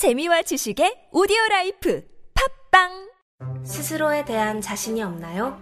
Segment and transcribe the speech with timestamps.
[0.00, 2.02] 재미와 지식의 오디오 life
[2.70, 3.10] 팟빵
[3.62, 5.60] 스스로에 대한 자신이 없나요?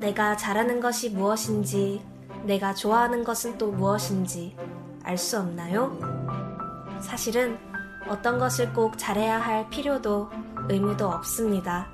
[0.00, 2.02] 내가 잘하는 것이 무엇인지,
[2.42, 4.56] 내가 좋아하는 것은 또 무엇인지
[5.04, 5.96] 알 수 없나요?
[7.00, 7.56] 사실은
[8.08, 10.28] 어떤 것을 꼭 잘해야 할 필요도
[10.68, 11.88] 의무도 없습니다.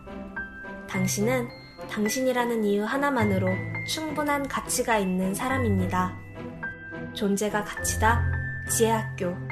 [0.88, 1.46] 당신은
[1.90, 3.46] 당신이라는 이유 하나만으로
[3.88, 6.16] 충분한 가치가 있는 사람입니다.
[7.12, 8.24] 존재가 가치다.
[8.70, 9.51] 지혜학교.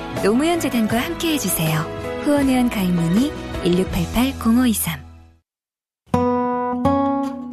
[0.23, 1.79] 노무현 재단과 함께 해 주세요.
[2.23, 3.31] 후원 회원 가입 문의
[3.63, 5.11] 1688-0523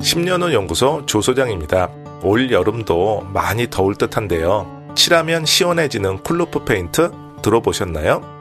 [0.00, 1.89] 10년 후 연구소 조소장입니다.
[2.23, 4.92] 올 여름도 많이 더울 듯한데요.
[4.95, 7.11] 칠하면 시원해지는 cool roof 페인트
[7.42, 8.39] 들어보셨나요?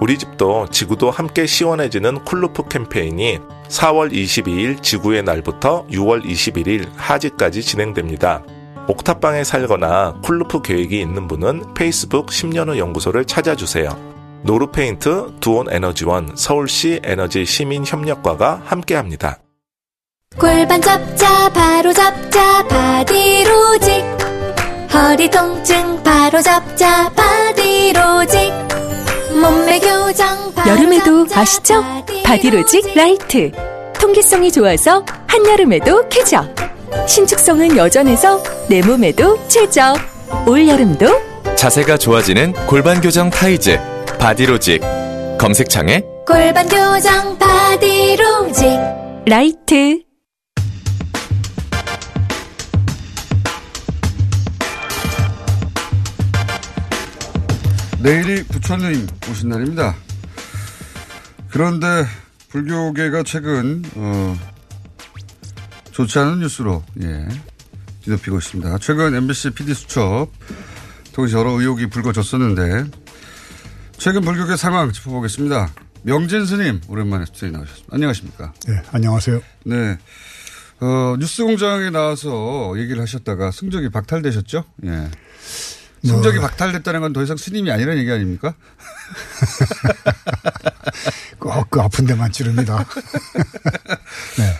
[0.00, 7.62] 우리 집도 지구도 함께 시원해지는 cool roof 캠페인이 4월 22일 지구의 날부터 6월 21일 하지까지
[7.62, 8.42] 진행됩니다.
[8.86, 14.14] 옥탑방에 살거나 cool roof 계획이 있는 분은 페이스북 10년 후 연구소를 찾아주세요.
[14.42, 19.38] 노루페인트, 두온 에너지원, 서울시 에너지 시민협력과가 함께합니다.
[20.38, 24.04] 골반 잡자 바로 잡자 바디로직
[24.92, 28.52] 허리 통증 바로 잡자 바디로직
[29.40, 31.82] 몸매 교정 바로 여름에도 잡자, 아시죠?
[32.24, 33.50] 바디로직 라이트.
[33.98, 36.54] 통기성이 좋아서 한여름에도 쾌적.
[37.06, 39.96] 신축성은 여전해서 내 몸에도 최적.
[40.46, 41.06] 올여름도
[41.56, 43.78] 자세가 좋아지는 골반 교정 타이즈
[44.18, 44.80] 바디로직
[45.38, 48.66] 검색창에 골반 교정 바디로직
[49.26, 50.02] 라이트.
[58.02, 59.94] 내일이 부처님 오신 날입니다.
[61.50, 61.86] 그런데
[62.50, 64.36] 불교계가 최근 어,
[65.94, 67.28] 좋지 않은 뉴스로 예,
[68.02, 68.78] 뒤덮이고 있습니다.
[68.78, 70.28] 최근 MBC PD 수첩
[71.12, 72.86] 통해서 여러 의혹이 불거졌었는데
[73.96, 75.70] 최근 불교계 상황 짚어보겠습니다.
[76.02, 77.94] 명진 스님 오랜만에 스튜디오에 나오셨습니다.
[77.94, 78.52] 안녕하십니까?
[78.66, 79.40] 네, 안녕하세요.
[79.66, 79.96] 네.
[80.80, 84.64] 어, 뉴스공장에 나와서 얘기를 하셨다가 승적이 박탈되셨죠?
[84.84, 85.08] 예.
[86.04, 86.48] 승적이 뭐.
[86.48, 88.54] 박탈됐다는 건 더 이상 스님이 아니라는 얘기 아닙니까?
[91.38, 92.84] 꼭 그 아픈 데만 찌릅니다.
[94.36, 94.58] 네.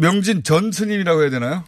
[0.00, 1.64] 명진 전 스님이라고 해야 되나요?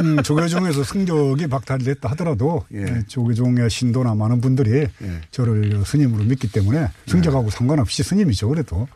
[0.00, 3.02] 음, 조계종에서 승적이 박탈됐다 하더라도 예.
[3.08, 5.20] 조계종의 신도나 많은 분들이 예.
[5.30, 8.48] 저를 스님으로 믿기 때문에 승적하고 상관없이 스님이죠.
[8.48, 8.86] 그래도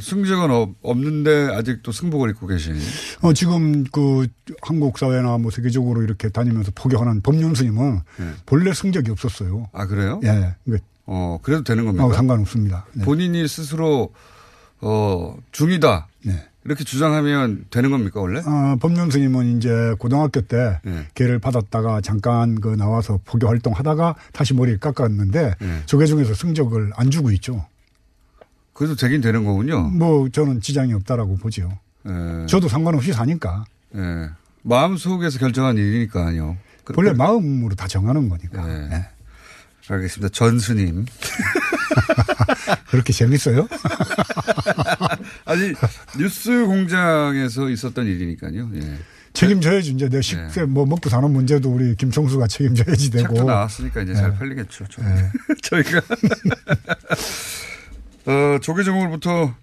[0.00, 2.76] 승적은 없- 없는데 아직도 승복을 입고 계신.
[3.22, 4.26] 어, 지금 그
[4.62, 8.24] 한국 사회나 뭐 세계적으로 이렇게 다니면서 포교하는 법륜 스님은 예.
[8.46, 9.68] 본래 승적이 없었어요.
[9.72, 10.20] 아 그래요?
[10.24, 12.04] 예, 그러니까 어 그래도 되는 겁니까?
[12.04, 12.86] 하고 상관없습니다.
[12.94, 13.04] 네.
[13.04, 14.12] 본인이 스스로
[14.80, 16.44] 어 중이다 네.
[16.64, 18.40] 이렇게 주장하면 되는 겁니까 원래?
[18.40, 21.06] 어, 법륜 스님은 이제 고등학교 때 예.
[21.14, 25.82] 개를 받았다가 잠깐 그 나와서 포교 활동하다가 다시 머리를 깎았는데 예.
[25.86, 27.66] 조계종에서 승적을 안 주고 있죠.
[28.72, 29.82] 그래도 되긴 되는 거군요.
[29.90, 31.70] 뭐 저는 지장이 없다라고 보죠.
[32.08, 32.46] 예.
[32.46, 33.64] 저도 상관없이 사니까
[33.94, 34.30] 예.
[34.62, 36.56] 마음 속에서 결정한 일이니까요.
[36.84, 38.66] 그- 원래 그- 마음으로 다 정하는 거니까.
[38.66, 38.88] 네.
[38.88, 39.06] 네.
[39.86, 40.32] 알겠습니다.
[40.32, 41.04] 전 스님.
[42.88, 43.68] 그렇게 재밌어요?
[45.46, 45.72] 아니
[46.18, 48.70] 뉴스 공장에서 있었던 일이니까요.
[48.76, 48.98] 예.
[49.34, 53.28] 책임져야지 이제 내 식세 뭐 먹고 사는 문제도 우리 김총수가 책임져야지 되고.
[53.34, 54.18] 책도 나왔으니까 이제 네.
[54.20, 54.84] 잘 팔리겠죠.
[54.90, 55.30] 저- 네.
[55.62, 56.00] 저희가
[58.26, 59.54] 어, 조계종으로부터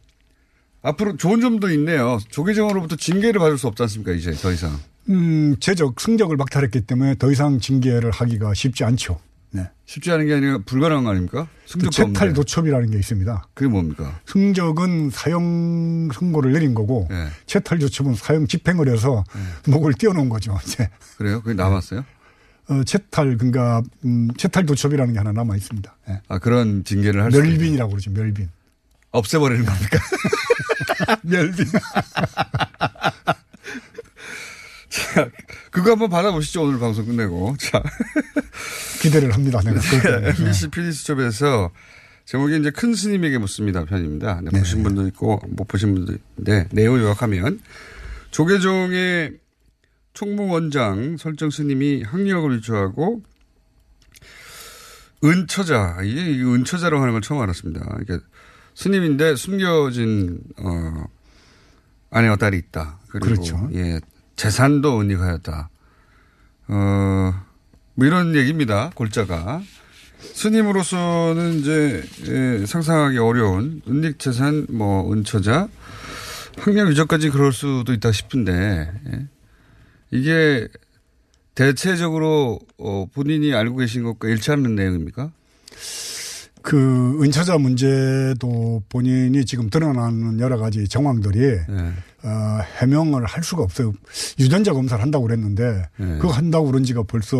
[0.83, 2.19] 앞으로 좋은 점도 있네요.
[2.29, 4.11] 조계종으로부터 징계를 받을 수 없지 않습니까?
[4.11, 4.77] 이제 더 이상.
[5.09, 9.19] 음, 제적 승적을 박탈했기 때문에 더 이상 징계를 하기가 쉽지 않죠.
[9.51, 9.69] 네.
[9.85, 11.47] 쉽지 않은 게 아니라 불가능한 거 아닙니까?
[11.65, 12.33] 또 승적도 채탈 없는데.
[12.33, 13.47] 도첩이라는 게 있습니다.
[13.53, 14.19] 그게 뭡니까?
[14.27, 17.27] 승적은 사형 선고를 내린 거고 네.
[17.45, 19.23] 채탈 조첩은 사형 집행을 해서
[19.67, 20.57] 목을 띄워놓은 거죠.
[20.65, 21.41] 이제 그래요?
[21.41, 22.05] 그게 남았어요?
[22.69, 25.97] 어, 채탈 그러니까 음, 채탈 도첩이라는 게 하나 남아 있습니다.
[26.09, 26.21] 예.
[26.29, 27.31] 아 그런 징계를 할.
[27.31, 28.11] 멸빈이라고 그러죠.
[28.11, 28.49] 멸빈.
[29.11, 29.99] 없애버리는 겁니까?
[31.23, 31.65] 멸빈.
[35.13, 35.29] 자,
[35.71, 36.63] 그거 한번 받아보시죠.
[36.63, 37.55] 오늘 방송 끝내고.
[37.59, 37.81] 자.
[39.01, 39.59] 기대를 합니다.
[39.63, 39.79] 내가.
[39.79, 40.25] 그걸.
[40.39, 41.71] MBC PD 수첩에서
[42.25, 44.41] 제목이 이제 큰 스님에게 묻습니다 편입니다.
[44.41, 44.59] 네, 네.
[44.59, 47.59] 보신 분도 있고 못 보신 분도 있는데 내용을 요약하면
[48.31, 49.37] 조계종의
[50.13, 53.21] 총무원장 설정 스님이 학력을 위조하고
[55.23, 55.99] 은처자.
[56.03, 57.97] 이게 은처자라고 하는 걸 처음 알았습니다.
[58.01, 58.17] 이게
[58.73, 61.05] 스님인데 숨겨진, 어,
[62.09, 62.99] 아내와 딸이 있다.
[63.09, 63.69] 그리고 그렇죠.
[63.73, 63.99] 예,
[64.41, 65.69] 재산도 은닉하였다.
[66.69, 67.33] 어,
[67.93, 68.89] 뭐 이런 얘기입니다.
[68.95, 69.61] 골자가.
[70.17, 75.67] 스님으로서는 이제 예, 상상하기 어려운 은닉 재산, 뭐 은처자,
[76.57, 79.27] 학력 유저까지 그럴 수도 있다 싶은데 예.
[80.09, 80.67] 이게
[81.53, 85.31] 대체적으로 어, 본인이 알고 계신 것과 일치하는 내용입니까?
[86.61, 91.91] 그 은처자 문제도 본인이 지금 드러나는 여러 가지 정황들이 네.
[92.23, 93.93] 어, 해명을 할 수가 없어요.
[94.39, 96.17] 유전자 검사를 한다고 그랬는데 네.
[96.19, 97.37] 그거 한다고 그런 지가 벌써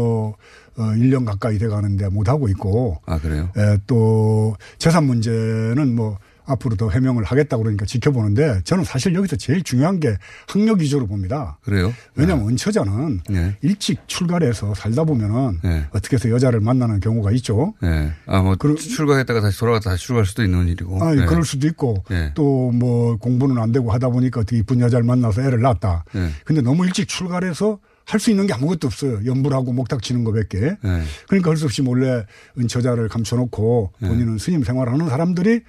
[0.78, 3.50] 어, 1년 가까이 돼 가는데 못 하고 있고 아 그래요?
[3.58, 9.64] 에, 또 재산 문제는 뭐 앞으로 더 해명을 하겠다고 그러니까 지켜보는데 저는 사실 여기서 제일
[9.64, 10.16] 중요한 게
[10.48, 11.58] 학력 위주로 봅니다.
[11.64, 11.94] 그래요?
[12.16, 13.58] 왜냐하면 은처자는 네.
[13.62, 15.86] 일찍 출가를 해서 살다 보면은 네.
[15.92, 17.74] 어떻게 해서 여자를 만나는 경우가 있죠.
[17.82, 18.12] 네.
[18.26, 21.04] 아, 뭐, 출가했다가 다시 돌아갔다 다시 출가할 수도 있는 일이고.
[21.04, 21.26] 아, 네.
[21.26, 22.34] 그럴 수도 있고 네.
[22.34, 26.06] 또뭐 공부는 안 되고 하다 보니까 어떻게 이쁜 여자를 만나서 애를 낳았다.
[26.14, 26.30] 네.
[26.46, 29.22] 근데 너무 일찍 출가를 해서 할수 있는 게 아무것도 없어요.
[29.26, 30.60] 연불하고 목탁 치는 것밖에.
[30.60, 31.04] 네.
[31.28, 32.26] 그러니까 할 수 없이 몰래
[32.58, 35.62] 은처자를 감춰놓고 본인은 스님 생활하는 사람들이 에,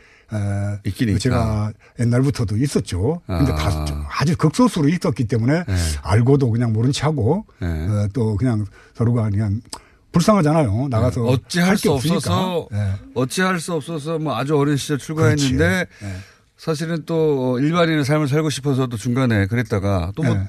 [0.85, 1.19] 있긴 있다.
[1.19, 3.21] 제가 옛날부터도 있었죠.
[3.27, 3.57] 근데 아.
[3.57, 5.75] 다 아주 극소수로 있었기 때문에 네.
[6.03, 7.67] 알고도 그냥 모른 체 하고 네.
[7.67, 9.61] 어, 또 그냥 서로가 그냥
[10.13, 10.89] 불쌍하잖아요.
[10.89, 12.17] 나가서 어찌할 할게수 없으니까.
[12.17, 12.93] 없어서 네.
[13.15, 15.87] 어찌할 수 없어서 뭐 아주 어린 시절 출가했는데.
[16.03, 16.17] 네.
[16.59, 20.47] 사실은 또 일반인의 삶을 살고 싶어서 또 중간에 그랬다가 또뭐 네.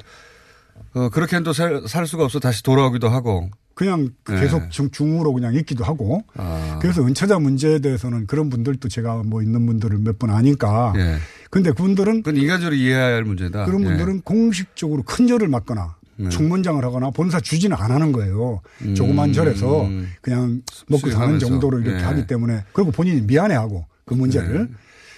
[0.95, 4.40] 어, 그렇게는 또살 수가 없어 다시 돌아오기도 하고 그냥 네.
[4.40, 6.24] 계속 중, 중으로 그냥 있기도 하고.
[6.36, 6.78] 아.
[6.80, 10.94] 그래서 은처자 문제에 대해서는 그런 분들도 제가 뭐 있는 분들을 몇분 아니까.
[10.95, 11.16] 예.
[11.50, 13.66] 근데 그분들은 그건 인간적으로 이해해야 할 문제다.
[13.66, 13.86] 그런 예.
[13.86, 16.30] 분들은 공식적으로 큰 절을 맡거나 네.
[16.30, 18.62] 총문장을 하거나 본사 주지는 안 하는 거예요.
[18.95, 19.90] 조그만 절에서
[20.22, 21.48] 그냥 먹고 사는 수행하면서.
[21.48, 22.04] 정도로 이렇게 예.
[22.04, 24.56] 하기 때문에 그리고 본인이 미안해하고 그 문제를.
[24.62, 24.69] 이미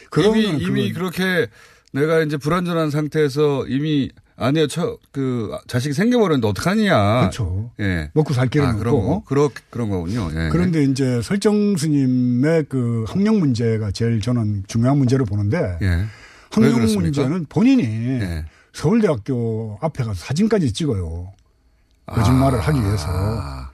[0.09, 1.47] 그러면 이미 그건- 그렇게
[1.91, 7.19] 내가 이제 불안전한 상태에서 이미 아니요, 저, 그, 자식이 생겨버렸는데 어떡하냐.
[7.21, 7.71] 그렇죠.
[7.79, 8.11] 예.
[8.13, 8.83] 먹고 살 길은 아, 없고.
[8.83, 10.29] 그런 거, 그런, 그런 거군요.
[10.31, 10.49] 예.
[10.51, 15.87] 그런데 이제 설정 스님의 그 학력 문제가 제일 저는 중요한 문제로 보는데 예.
[16.57, 16.91] 왜 학력?
[16.93, 18.45] 문제는 본인이 예.
[18.73, 21.31] 서울대학교 앞에 가서 사진까지 찍어요.
[22.07, 23.07] 거짓말을 하기 위해서.
[23.09, 23.69] 아,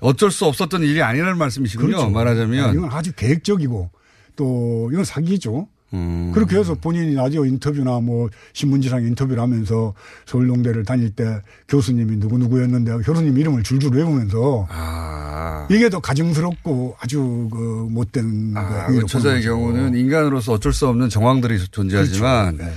[0.00, 1.86] 어쩔 수 없었던 일이 아니라는 말씀이시군요.
[1.88, 2.10] 그렇죠.
[2.10, 2.74] 말하자면.
[2.74, 3.90] 이건 아주 계획적이고
[4.36, 5.66] 또 이건 사기죠.
[5.94, 6.32] 음.
[6.34, 9.94] 그렇게 해서 본인이 라디오 인터뷰나 뭐 신문지상 인터뷰를 하면서
[10.26, 15.66] 서울농대를 다닐 때 교수님이 누구누구였는데 교수님 이름을 줄줄 외우면서 아.
[15.70, 19.42] 이게 더 가증스럽고 아주 그 못된 아, 그 저자의.
[19.42, 22.70] 경우는 인간으로서 어쩔 수 없는 정황들이 존재하지만 그렇죠.
[22.70, 22.76] 네.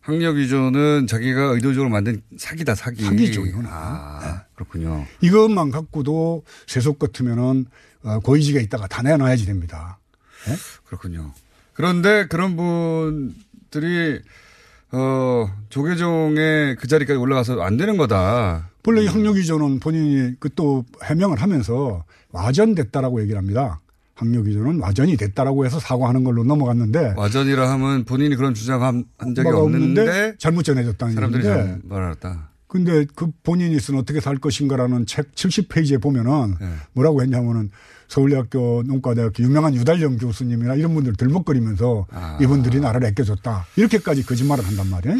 [0.00, 3.02] 학력 위조는 자기가 의도적으로 만든 사기다 사기.
[3.04, 3.68] 사기죠, 이거는.
[3.72, 5.06] 아, 그렇군요.
[5.22, 7.64] 이것만 갖고도 세속 같으면은
[8.02, 9.98] 어, 고위직에 있다가 다 내놔야지 됩니다.
[10.84, 11.32] 그렇군요.
[11.74, 14.20] 그런데 그런 분들이
[14.92, 18.70] 어 조계종의 그 자리까지 올라가서 안 되는 거다.
[18.82, 23.80] 본래 이 학력 위조는 본인이 그 또 해명을 하면서 와전됐다라고 얘기를 합니다.
[24.14, 29.48] 학력 위조는 와전이 됐다라고 해서 사과하는 걸로 넘어갔는데 와전이라 하면 본인이 그런 주장한 한 적이
[29.48, 32.50] 뭐가 없는데 잘못 전해졌다는 사람들이 잘못 말았다.
[32.68, 36.68] 근데 그 본인이 쓴 어떻게 살 것인가라는 책 70페이지에 보면은 네.
[36.92, 37.70] 뭐라고 했냐면은
[38.14, 42.38] 서울대학교 농과대학교 유명한 유달령 교수님이나 이런 분들 들먹거리면서 아.
[42.40, 43.66] 이분들이 나를 아껴줬다.
[43.76, 45.16] 이렇게까지 거짓말을 한단 말이에요.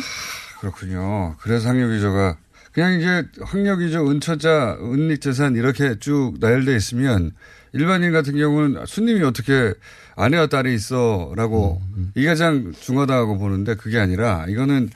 [0.61, 1.35] 그렇군요.
[1.41, 2.37] 그래서 학력 위조가
[2.73, 7.33] 그냥 이제 학력 위조, 은처자, 은닉 재산 이렇게 쭉 나열돼 있으면
[7.73, 9.75] 일반인 같은 경우는 수님이 어떻게
[10.15, 14.91] 아내와 딸이 있어 라고 음, 이게 가장 중하다고 보는데 그게 아니라 이거는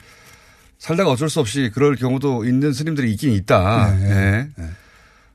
[0.77, 3.97] 살다가 어쩔 수 없이 그럴 경우도 있는 스님들이 있긴 있다.
[3.97, 4.69] 네, 네.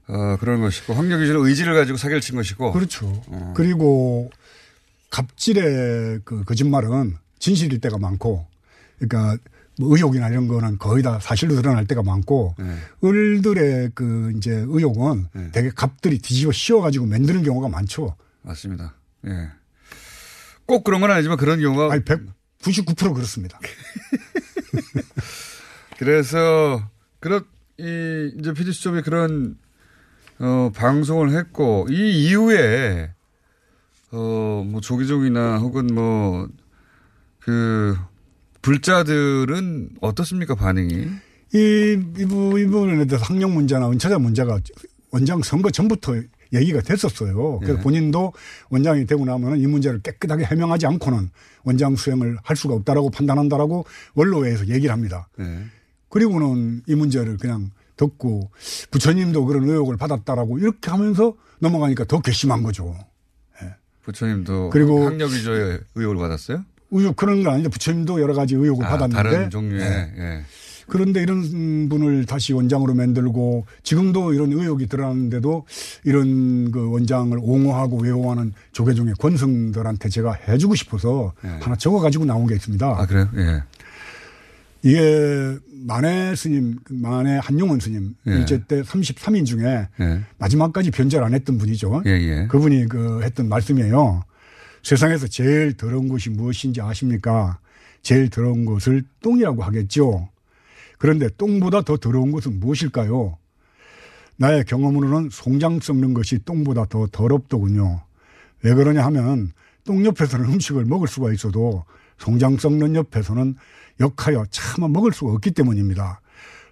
[0.06, 3.06] 어, 그런 것이고 학력 위조는 의지를 가지고 사기를 친 것이고 그렇죠.
[3.28, 3.54] 어.
[3.56, 4.30] 그리고
[5.10, 8.46] 갑질의 그 거짓말은 진실일 때가 많고
[8.98, 9.38] 그러니까
[9.78, 12.76] 뭐 의혹이나 이런 거는 거의 다 사실로 드러날 때가 많고 네.
[13.02, 18.16] 을들의 그 이제 의혹은 되게 갑들이 뒤집어 씌워가지고 만드는 경우가 많죠.
[18.42, 18.94] 맞습니다.
[19.26, 19.50] 예.
[20.66, 23.58] 꼭 그런 건 아니지만 그런 경우가 아니 199% 그렇습니다.
[25.98, 26.88] 그래서
[27.20, 27.44] 그런
[27.78, 29.56] 이 이제 PD 수첩이 그런
[30.40, 33.10] 어 방송을 했고 이 이후에
[34.12, 36.48] 어뭐 조기종이나 혹은 뭐
[37.44, 37.94] 그
[38.62, 40.94] 불자들은 어떻습니까 반응이?
[41.52, 44.58] 이, 이 부, 이 부분에 대해서 학력 문제나 은처자 문제가
[45.10, 46.14] 원장 선거 전부터
[46.54, 47.58] 얘기가 됐었어요.
[47.60, 47.82] 그래서 예.
[47.82, 48.32] 본인도
[48.70, 51.28] 원장이 되고 나면은 이 문제를 깨끗하게 해명하지 않고는
[51.64, 55.28] 원장 수행을 할 수가 없다라고 판단한다라고 원로회에서 얘기를 합니다.
[55.36, 55.64] 네.
[56.08, 58.50] 그리고는 이 문제를 그냥 듣고
[58.90, 62.94] 부처님도 그런 의혹을 받았다라고 이렇게 하면서 넘어가니까 더 괘씸한 거죠.
[64.02, 66.62] 부처님도 그리고- 학력 위조의 의혹을 받았어요?
[66.90, 70.12] 의혹 그런 건 아닌데 부처님도 여러 가지 의혹을 아, 받았는데 다른 종류의 네.
[70.18, 70.44] 예.
[70.86, 75.64] 그런데 이런 분을 다시 원장으로 만들고 지금도 이런 의혹이 드러나는데도
[76.04, 82.86] 이런 그 원장을 옹호하고 외호하는 조계종의 권승들한테 제가 해주고 싶어서 하나 적어가지고 나온 게 있습니다.
[82.86, 82.94] 네.
[82.94, 83.28] 아 그래요?
[83.36, 83.62] 예.
[84.84, 88.32] 이게 만해 스님, 만해 한용원 스님 예.
[88.32, 90.20] 일제 때 33인 중에 예.
[90.36, 92.02] 마지막까지 변제를 안 했던 분이죠.
[92.04, 92.46] 예, 예.
[92.48, 94.22] 그분이 그 했던 말씀이에요.
[94.82, 97.58] 세상에서 제일 더러운 것이 무엇인지 아십니까?
[98.02, 100.28] 제일 더러운 것을 똥이라고 하겠죠.
[100.98, 103.38] 그런데 똥보다 더 더러운 것은 무엇일까요?
[104.36, 108.02] 나의 경험으로는 송장 썩는 것이 똥보다 더 더럽더군요.
[108.62, 109.52] 왜 그러냐 하면
[109.84, 111.84] 똥 옆에서는 음식을 먹을 수가 있어도
[112.18, 113.56] 송장 썩는 옆에서는
[114.00, 116.20] 역하여 차마 먹을 수가 없기 때문입니다.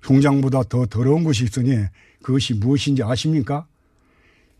[0.03, 1.85] 송장보다 더 더러운 것이 있으니
[2.23, 3.67] 그것이 무엇인지 아십니까?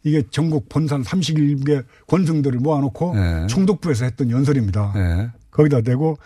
[0.05, 3.47] 이게 전국 본산 31개 권승들을 모아놓고 네.
[3.47, 4.93] 총독부에서 했던 연설입니다.
[4.97, 5.31] 예.
[5.51, 6.19] 거기다 대고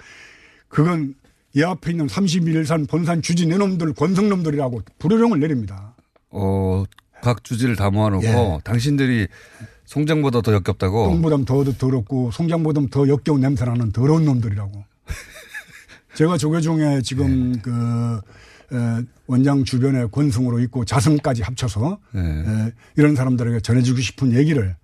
[0.69, 1.15] 그건
[1.55, 5.95] 이 앞에 있는 31산 본산 주지 내놈들 권성놈들이라고 불효령을 내립니다.
[6.31, 6.85] 어,
[7.23, 8.59] 각 주지를 다 모아놓고 예.
[8.65, 9.29] 당신들이
[9.85, 11.05] 송장보다 더 역겹다고.
[11.05, 14.85] 똥보다 더 더럽고 송장보다 더 역겨운 냄새나는 더러운 놈들이라고.
[16.17, 17.61] 제가 조계종에 지금 네.
[17.63, 18.21] 그
[18.73, 22.21] 에, 원장 주변에 권승으로 있고 자승까지 합쳐서 네.
[22.21, 24.75] 에, 이런 사람들에게 전해주고 싶은 얘기를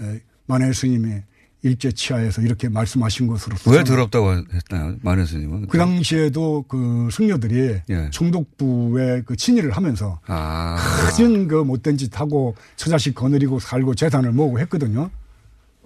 [0.00, 1.22] 에, 만해 스님이
[1.62, 4.96] 일제 치하에서 이렇게 말씀하신 것으로서 왜 더럽다고 했나요?
[5.02, 5.66] 마녀 스님은.
[5.66, 8.10] 그 당시에도 그 승려들이 예.
[8.10, 10.76] 총독부에 그 친일을 하면서 아.
[11.16, 15.10] 큰그 못된 짓 하고 처자식 거느리고 살고 재산을 모으고 했거든요.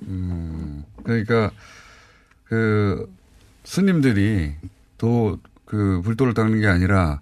[0.03, 0.85] 음.
[1.03, 1.51] 그러니까
[2.45, 3.11] 그
[3.65, 4.53] 스님들이
[5.01, 5.41] 또
[5.71, 7.21] 그 불도를 닦는 게 아니라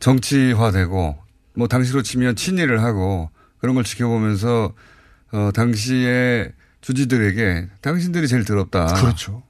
[0.00, 1.18] 정치화되고
[1.54, 4.72] 뭐 당시로 치면 친일을 하고 그런 걸 지켜보면서
[5.32, 8.86] 어 당시에 주지들에게 당신들이 제일 더럽다.
[8.94, 9.42] 그렇죠.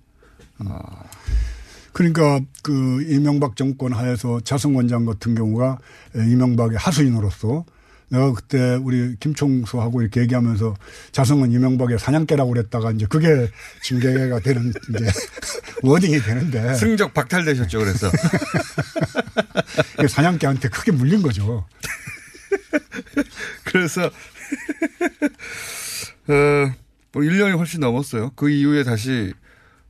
[1.93, 5.79] 그러니까 그 이명박 정권 하에서 자승 원장 같은 경우가
[6.17, 7.65] 이명박의 하수인으로서
[8.13, 10.77] 내가 그때 우리 김총수하고 이렇게 얘기하면서
[11.13, 13.51] 자승은 이명박의 사냥개라고 그랬다가 이제 그게
[13.83, 15.11] 징계가 되는 이제
[15.83, 17.79] 워딩이 되는데 승적 박탈되셨죠.
[17.79, 18.13] 그래서
[20.09, 21.67] 사냥개한테 크게 물린 거죠.
[23.65, 24.05] 그래서
[26.29, 26.73] 어,
[27.13, 28.33] 뭐 1년이 훨씬 넘었어요.
[28.37, 29.33] 그 이후에 다시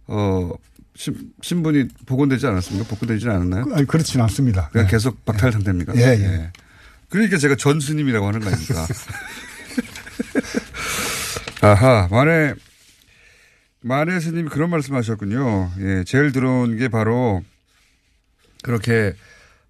[0.07, 0.52] 어
[0.95, 2.88] 신, 신분이 복원되지 않았습니까?
[2.88, 3.67] 복원되지 않았나요?
[3.75, 4.69] 아니 그렇지는 않습니다.
[4.69, 4.93] 그냥 네.
[4.93, 5.97] 계속 박탈 상태입니까?
[5.97, 6.52] 예, 예.
[7.12, 8.87] 그러니까 제가 전 스님이라고 하는 거 아닙니까?
[11.61, 12.54] 아하, 만에,
[13.83, 15.73] 만에 스님이 그런 말씀 하셨군요.
[15.81, 17.42] 예, 제일 들어온 게 바로
[18.62, 19.12] 그렇게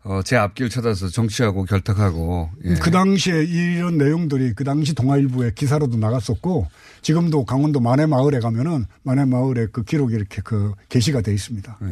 [0.05, 2.51] 어, 제 앞길 찾아서 정치하고 결탁하고.
[2.65, 2.75] 예.
[2.75, 6.69] 그 당시에 이런 내용들이 그 당시 동아일보에 기사로도 나갔었고
[7.03, 11.79] 지금도 강원도 만해 마을에 가면은 만해 마을에 그 기록이 이렇게 그 게시가 돼 있습니다.
[11.83, 11.89] 예.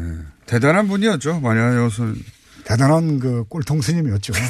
[0.47, 1.41] 대단한 분이었죠.
[1.41, 2.23] 만야 여순.
[2.71, 4.33] 대단한 그 꼴통 스님이었죠.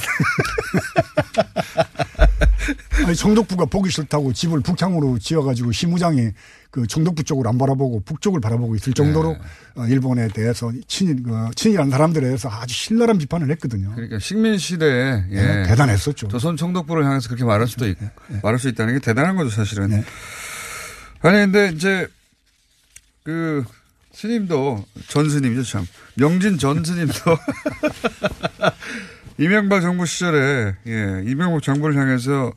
[3.06, 6.32] 아니, 총독부가 보기 싫다고 집을 북향으로 지어가지고 시무장이
[6.70, 9.38] 그 총독부 쪽을 안 바라보고 북쪽을 바라보고 있을 정도로
[9.74, 13.92] 어, 일본에 대해서 친일, 그 친일한 사람들에 대해서 아주 신랄한 비판을 했거든요.
[13.94, 15.34] 그러니까 식민 시대에 예.
[15.34, 16.28] 네, 대단했었죠.
[16.28, 18.04] 조선 총독부를 향해서 그렇게 말할 수도 있고
[18.42, 19.88] 말할 수 있다는 게 대단한 거죠, 사실은.
[19.88, 20.04] 네.
[21.22, 22.06] 아니 근데 이제
[23.24, 23.64] 그
[24.12, 25.86] 스님도 전 스님이죠, 참.
[26.14, 27.14] 명진 전 스님도
[29.38, 32.52] 이명박 정부 시절에 예, 이명박 정부를 향해서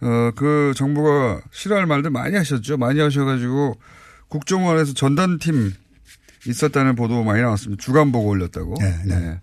[0.00, 2.76] 어, 그 정부가 싫어할 말들 많이 하셨죠.
[2.76, 3.76] 많이 하셔가지고
[4.28, 5.72] 국정원에서 전단팀
[6.46, 7.82] 있었다는 보도 많이 나왔습니다.
[7.82, 8.74] 주간 보고 올렸다고.
[8.80, 9.14] 네, 네.
[9.14, 9.40] 예.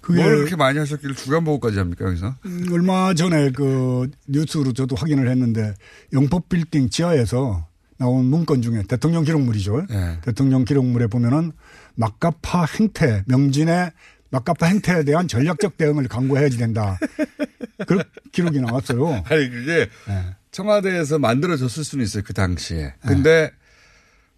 [0.00, 2.34] 그게 뭘 그렇게 많이 하셨길래 주간 보고까지 합니까, 여기서?
[2.44, 5.74] 음, 얼마 전에 그 뉴스로 저도 확인을 했는데
[6.12, 7.68] 영법 빌딩 지하에서
[8.02, 9.86] 나온 문건 중에 대통령 기록물이죠.
[9.90, 10.18] 예.
[10.22, 11.52] 대통령 기록물에 보면은
[11.94, 13.92] 막가파 행태, 명진의
[14.30, 16.98] 막가파 행태에 대한 전략적 대응을 강구해야지 된다.
[17.86, 19.22] 그 기록이 나왔어요.
[19.28, 20.36] 아니 그게 예.
[20.50, 22.94] 청와대에서 만들어졌을 수는 있어요 그 당시에.
[23.06, 23.52] 근데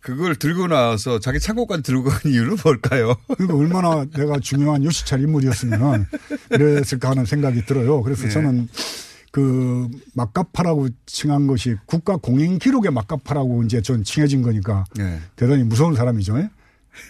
[0.00, 3.16] 그걸 들고 나와서 자기 창고까지 들고 간 이유는 뭘까요?
[3.26, 6.06] 그러니까 얼마나 내가 중요한 요시찰 인물이었으면
[6.50, 8.02] 그랬을까 하는 생각이 들어요.
[8.02, 8.30] 그래서 예.
[8.30, 8.68] 저는
[9.34, 15.18] 그 막가파라고 칭한 것이 국가 공인 기록의 막가파라고 이제 전 칭해진 거니까 예.
[15.34, 16.38] 대단히 무서운 사람이죠.
[16.38, 16.50] 예?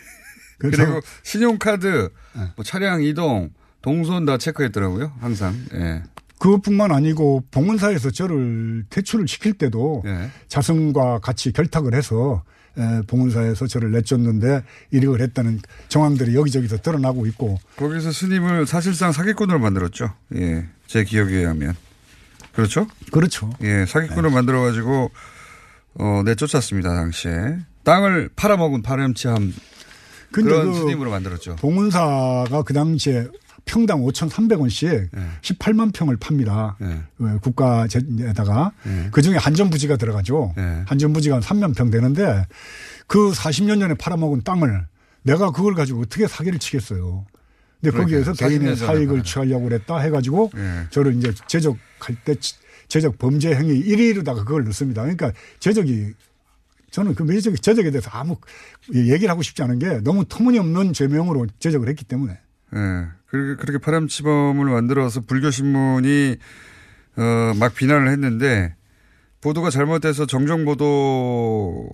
[0.56, 2.08] 그리고 신용카드,
[2.56, 3.50] 뭐 차량 이동,
[3.82, 5.54] 동선 다 체크했더라고요 항상.
[5.74, 6.02] 예.
[6.38, 10.30] 그것뿐만 아니고 봉은사에서 저를 퇴출을 시킬 때도 예.
[10.48, 12.42] 자승과 같이 결탁을 해서
[12.78, 14.62] 에, 봉은사에서 저를 내쫓는데
[14.92, 20.14] 이력을 했다는 정황들이 여기저기서 드러나고 있고 거기서 스님을 사실상 사기꾼으로 만들었죠.
[20.36, 20.66] 예.
[20.86, 21.76] 제 기억에 의하면.
[22.54, 22.86] 그렇죠?
[23.10, 23.50] 그렇죠.
[23.62, 23.84] 예.
[23.86, 25.10] 사기꾼으로 만들어 가지고
[25.94, 27.58] 어, 내쫓았습니다, 당시에.
[27.84, 29.54] 땅을 팔아먹은 파렴치함
[30.32, 31.56] 그런 그 스님으로 만들었죠.
[31.56, 33.28] 봉은사가 그 당시에
[33.66, 35.28] 평당 5,300원씩 네.
[35.42, 36.76] 18만 평을 팝니다.
[37.16, 39.08] 그 국가에다가 네.
[39.10, 40.52] 그 중에 한전부지가 들어가죠.
[40.56, 40.82] 네.
[40.86, 42.46] 한전부지가 한 3만 평 되는데
[43.06, 44.86] 그 40년 전에 팔아먹은 땅을
[45.22, 47.24] 내가 그걸 가지고 어떻게 사기를 치겠어요.
[47.90, 48.24] 근데 그러니까요.
[48.24, 49.22] 거기에서 40년 개인의 사익을.
[49.22, 50.84] 취하려고 그랬다 해가지고 네.
[50.90, 52.54] 저를 이제 제적할 때 치-
[52.88, 55.02] 제적 범죄 행위 1위로다가 그걸 넣습니다.
[55.02, 56.12] 그러니까 제적이
[56.90, 58.36] 저는 그 매적 제적에 대해서 아무
[58.94, 62.38] 얘기를 하고 싶지 않은 게 너무 터무니없는 죄명으로 제적을 했기 때문에.
[62.74, 62.78] 예.
[63.26, 66.36] 그렇게, 그렇게 파렴치범을 만들어서 불교신문이,
[67.16, 68.76] 어, 막 비난을 했는데,
[69.40, 71.90] 보도가 잘못돼서 정정보도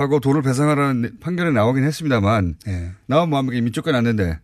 [0.00, 2.92] 하고 돈을 배상하라는 판결이 나오긴 했습니다만, 예.
[3.04, 4.38] 나온 마음에 이미 쫓겨났는데,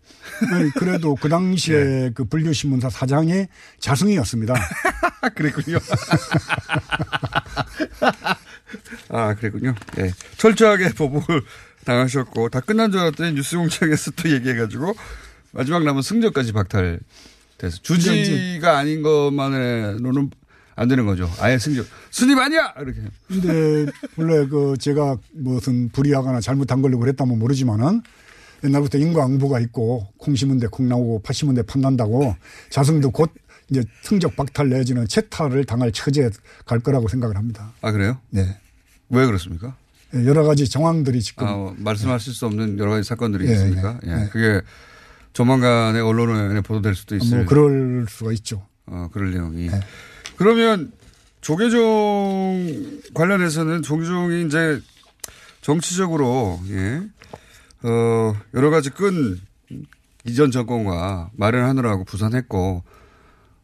[0.53, 2.11] 아니, 그래도 그 당시에 네.
[2.15, 3.47] 그 불교신문사 사장이
[3.81, 4.53] 자승이었습니다.
[5.35, 5.79] 그랬군요.
[9.09, 9.75] 아, 그랬군요.
[9.99, 10.13] 예.
[10.37, 11.41] 철저하게 보복을
[11.87, 14.95] 당하셨고, 다 끝난 줄 알았더니 뉴스공장에서 또 얘기해가지고,
[15.53, 20.31] 마지막 남은 승적까지 박탈돼서, 주지가 아닌 것만으로는
[20.77, 21.29] 안 되는 거죠.
[21.41, 21.87] 아예 승적.
[22.11, 22.73] 스님 아니야!
[22.81, 23.01] 이렇게.
[23.27, 28.03] 근데 원래 그 제가 무슨 불의하거나 잘못한 걸로 그랬다면 모르지만은
[28.63, 32.37] 옛날부터 인과응보가 있고 콩 심은 데 콩 나오고 팥 심은 데팥 난다고
[32.71, 33.31] 자승도 곧
[33.71, 36.31] 이제 승적 박탈 내지는 채탈을 당할 처지에
[36.67, 37.73] 갈 거라고 생각을 합니다.
[37.81, 38.19] 아, 그래요?
[38.31, 38.57] 네.
[39.09, 39.75] 왜 그렇습니까?
[40.25, 43.99] 여러 가지 정황들이 지금 아, 말씀하실 수 없는 여러 가지 사건들이 예, 있으니까.
[44.07, 44.23] 예, 예.
[44.25, 44.29] 예.
[44.29, 44.61] 그게
[45.33, 47.41] 조만간에 언론에 보도될 수도 있어요.
[47.41, 48.67] 뭐 그럴 수가 있죠.
[48.87, 49.69] 어, 그럴 내용이.
[50.37, 50.45] 네.
[50.45, 50.93] 그러면
[51.41, 54.81] 조계종 관련해서는 조계종이 이제
[55.63, 57.03] 정치적으로, 예,
[57.83, 59.41] 어, 여러 가지 끈
[60.25, 62.83] 이전 정권과 마련하느라고 부산했고,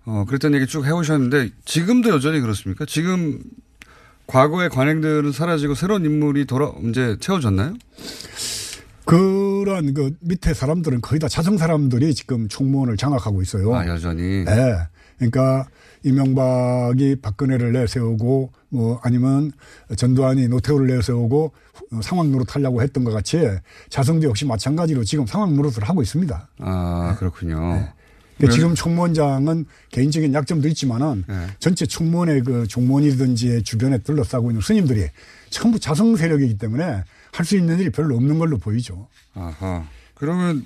[0.05, 2.85] 어, 그랬던 얘기 쭉 해오셨는데 지금도 여전히 그렇습니까?
[2.87, 3.41] 지금
[4.26, 7.75] 과거의 관행들은 사라지고 새로운 인물이 돌아, 이제 채워졌나요?
[9.05, 13.75] 그런 그 밑에 사람들은 거의 다 자성 사람들이 지금 총무원을 장악하고 있어요.
[13.75, 14.44] 아, 여전히.
[14.44, 14.77] 네.
[15.30, 15.68] 그러니까
[16.04, 19.52] 이명박이 박근혜를 내세우고 뭐 아니면
[19.96, 21.52] 전두환이 노태우를 내세우고
[22.02, 23.40] 상황 노릇 하려고 했던 것 같이
[23.88, 26.48] 자성도 역시 마찬가지로 지금 상황 노릇을 하고 있습니다.
[26.58, 27.88] 아, 그렇군요.
[28.37, 31.46] 그러니까 지금 총무원장은 개인적인 약점도 있지만은 네.
[31.61, 35.06] 전체 총무원의 그 종무원이든지 주변에 둘러싸고 있는 스님들이
[35.50, 39.08] 전부 자성 세력이기 때문에 할 수 있는 일이 별로 없는 걸로 보이죠.
[39.35, 39.85] 아하.
[40.14, 40.64] 그러면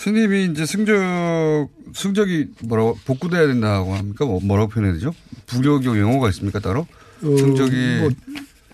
[0.00, 4.24] 스님이 이제 승적, 승적이 뭐라고, 복구돼야 된다고 합니까?
[4.24, 5.12] 뭐, 뭐라고 표현해야 되죠?
[5.44, 6.86] 불교교 용어가 있습니까, 따로?
[7.22, 8.08] 어, 승적이, 뭐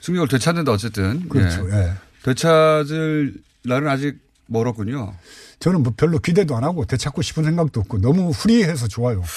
[0.01, 1.29] 승적을 되찾는다, 어쨌든.
[1.29, 1.69] 그렇죠.
[1.73, 1.95] 예.
[2.23, 3.35] 되찾을
[3.65, 5.17] 날은 아직 멀었군요.
[5.59, 9.25] 저는 뭐 별로 기대도 안 하고 되찾고 싶은 생각도 없고 너무 후리해서 좋아요.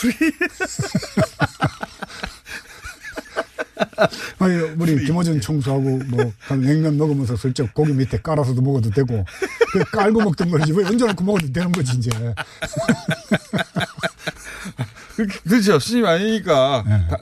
[4.39, 9.25] 아니, 우리 김호준 총수하고 뭐, 한 냉면 먹으면서 슬쩍 고기 밑에 깔아서도 먹어도 되고,
[9.71, 10.71] 그 깔고 먹던 거지.
[10.73, 12.09] 왜 얹어놓고 먹어도 되는 거지, 이제.
[15.43, 15.79] 그렇죠.
[15.79, 16.83] 스님 아니니까.
[16.87, 17.07] 네.
[17.09, 17.17] 다-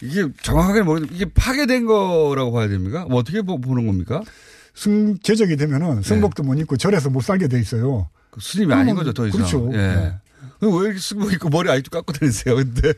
[0.00, 3.04] 이게 정확하게 모르겠는데, 이게 파괴된 거라고 봐야 됩니까?
[3.08, 4.22] 뭐 어떻게 보, 는 겁니까?
[4.74, 8.08] 승, 제적이 되면은 승복도 못 입고 절에서 못 살게 돼 있어요.
[8.30, 9.38] 그 스님이 아닌 거죠, 더 이상.
[9.40, 9.68] 그렇죠.
[9.72, 9.76] 예.
[9.76, 10.14] 네.
[10.60, 12.92] 왜 이렇게 승복 입고 머리 아직도 깎고 다니세요, 근데?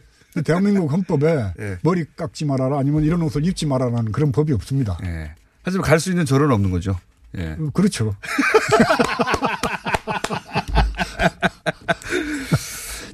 [0.44, 1.78] 대한민국 헌법에 예.
[1.82, 4.98] 머리 깎지 말아라 아니면 이런 옷을 입지 말아라는 그런 법이 없습니다.
[5.04, 5.34] 예.
[5.62, 6.98] 하지만 갈 수 있는 절은 없는 거죠.
[7.36, 7.56] 예.
[7.58, 8.14] 어, 그렇죠.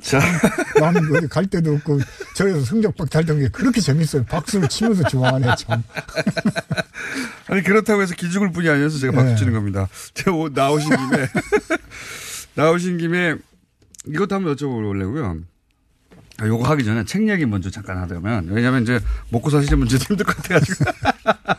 [0.00, 0.20] 자.
[0.78, 1.98] 나는 어디 갈 데도 없고
[2.36, 4.24] 저에서 성적박 달던 게 그렇게 재밌어요.
[4.24, 5.82] 박수를 치면서 좋아하네 참.
[7.48, 9.36] 아니 그렇다고 해서 기죽을 뿐이 아니어서 제가 박수 네.
[9.36, 9.88] 치는 겁니다.
[10.14, 11.28] 제가 오- 나오신 김에
[12.54, 13.34] 나오신 김에
[14.06, 15.42] 이것도 한번 여쭤보려고요.
[16.38, 20.26] 아, 요거 하기 전에 책 얘기 먼저 잠깐 하자면 왜냐하면 이제 먹고 사시는 분들도 힘들
[20.26, 20.84] 것 같아가지고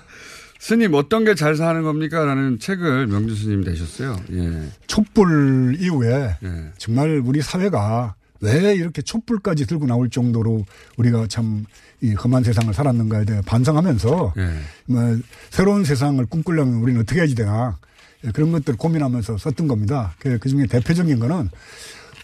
[0.59, 4.19] 스님 어떤 게 잘 사는 겁니까?라는 책을 명주 스님 내셨어요.
[4.31, 4.69] 예.
[4.87, 6.71] 촛불 이후에 예.
[6.77, 10.65] 정말 우리 사회가 왜 이렇게 촛불까지 들고 나올 정도로
[10.97, 11.65] 우리가 참
[11.99, 14.53] 이 험한 세상을 살았는가에 대해 반성하면서 예.
[14.85, 15.17] 뭐
[15.49, 17.79] 새로운 세상을 꿈꾸려면 우리는 어떻게 해야지 되나
[18.23, 20.13] 예, 그런 것들을 고민하면서 썼던 겁니다.
[20.19, 21.49] 그, 그 중에 대표적인 거는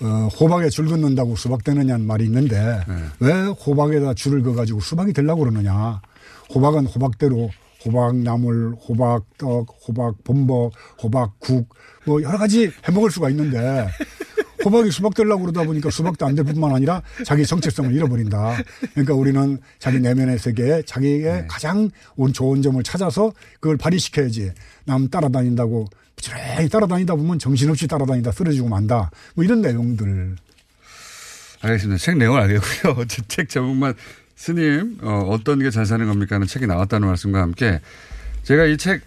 [0.01, 2.79] 어, 호박에 줄 긋는다고 수박 되느냐는 말이 있는데
[3.19, 6.01] 왜 호박에다 줄을 그어가지고 수박이 되려고 그러느냐.
[6.53, 7.49] 호박은 호박대로
[7.85, 10.71] 호박나물, 호박떡, 호박범벅,
[11.03, 11.69] 호박국
[12.05, 13.87] 뭐 여러 가지 해먹을 수가 있는데
[14.63, 18.55] 호박이 수박 되려고 그러다 보니까 수박도 안 될 뿐만 아니라 자기 정체성을 잃어버린다.
[18.93, 24.51] 그러니까 우리는 자기 내면의 세계에 자기의 가장 온 좋은 점을 찾아서 그걸 발휘시켜야지.
[24.85, 29.11] 남 따라다닌다고 부지런히 따라다니다 보면 정신없이 따라다니다 쓰러지고 만다.
[29.35, 30.35] 뭐 이런 내용들.
[31.61, 31.97] 알겠습니다.
[31.97, 33.05] 책 내용을 알겠고요.
[33.27, 33.93] 책 제목만
[34.35, 36.35] 스님, 어, 떤 게 잘 사는 겁니까?
[36.35, 37.79] 하는 책이 나왔다는 말씀과 함께
[38.43, 39.01] 제가 이 책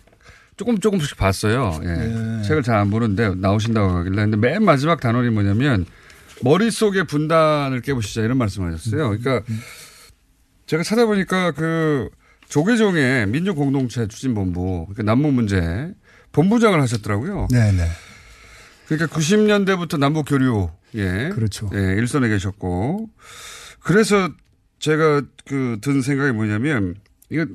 [0.56, 1.78] 조금 조금씩 봤어요.
[1.82, 1.86] 예.
[1.86, 2.42] 네.
[2.42, 4.16] 책을 잘 안 보는데 나오신다고 하길래.
[4.22, 5.84] 근데 맨 마지막 단원이 뭐냐면
[6.42, 9.08] 머릿속의 분단을 깨보시자 이런 말씀을 하셨어요.
[9.18, 9.42] 그러니까
[10.64, 12.08] 제가 찾아보니까 그
[12.48, 15.92] 조계종의 민주공동체 추진본부, 그러니까 남북 문제
[16.36, 17.48] 본부장을 하셨더라고요.
[17.50, 17.88] 네네.
[18.88, 21.30] 그러니까 90년대부터 남북 교류, 예.
[21.34, 21.70] 그렇죠.
[21.74, 23.08] 예, 일선에 계셨고.
[23.80, 24.28] 그래서
[24.78, 26.94] 제가 그 든 생각이 뭐냐면,
[27.30, 27.46] 이거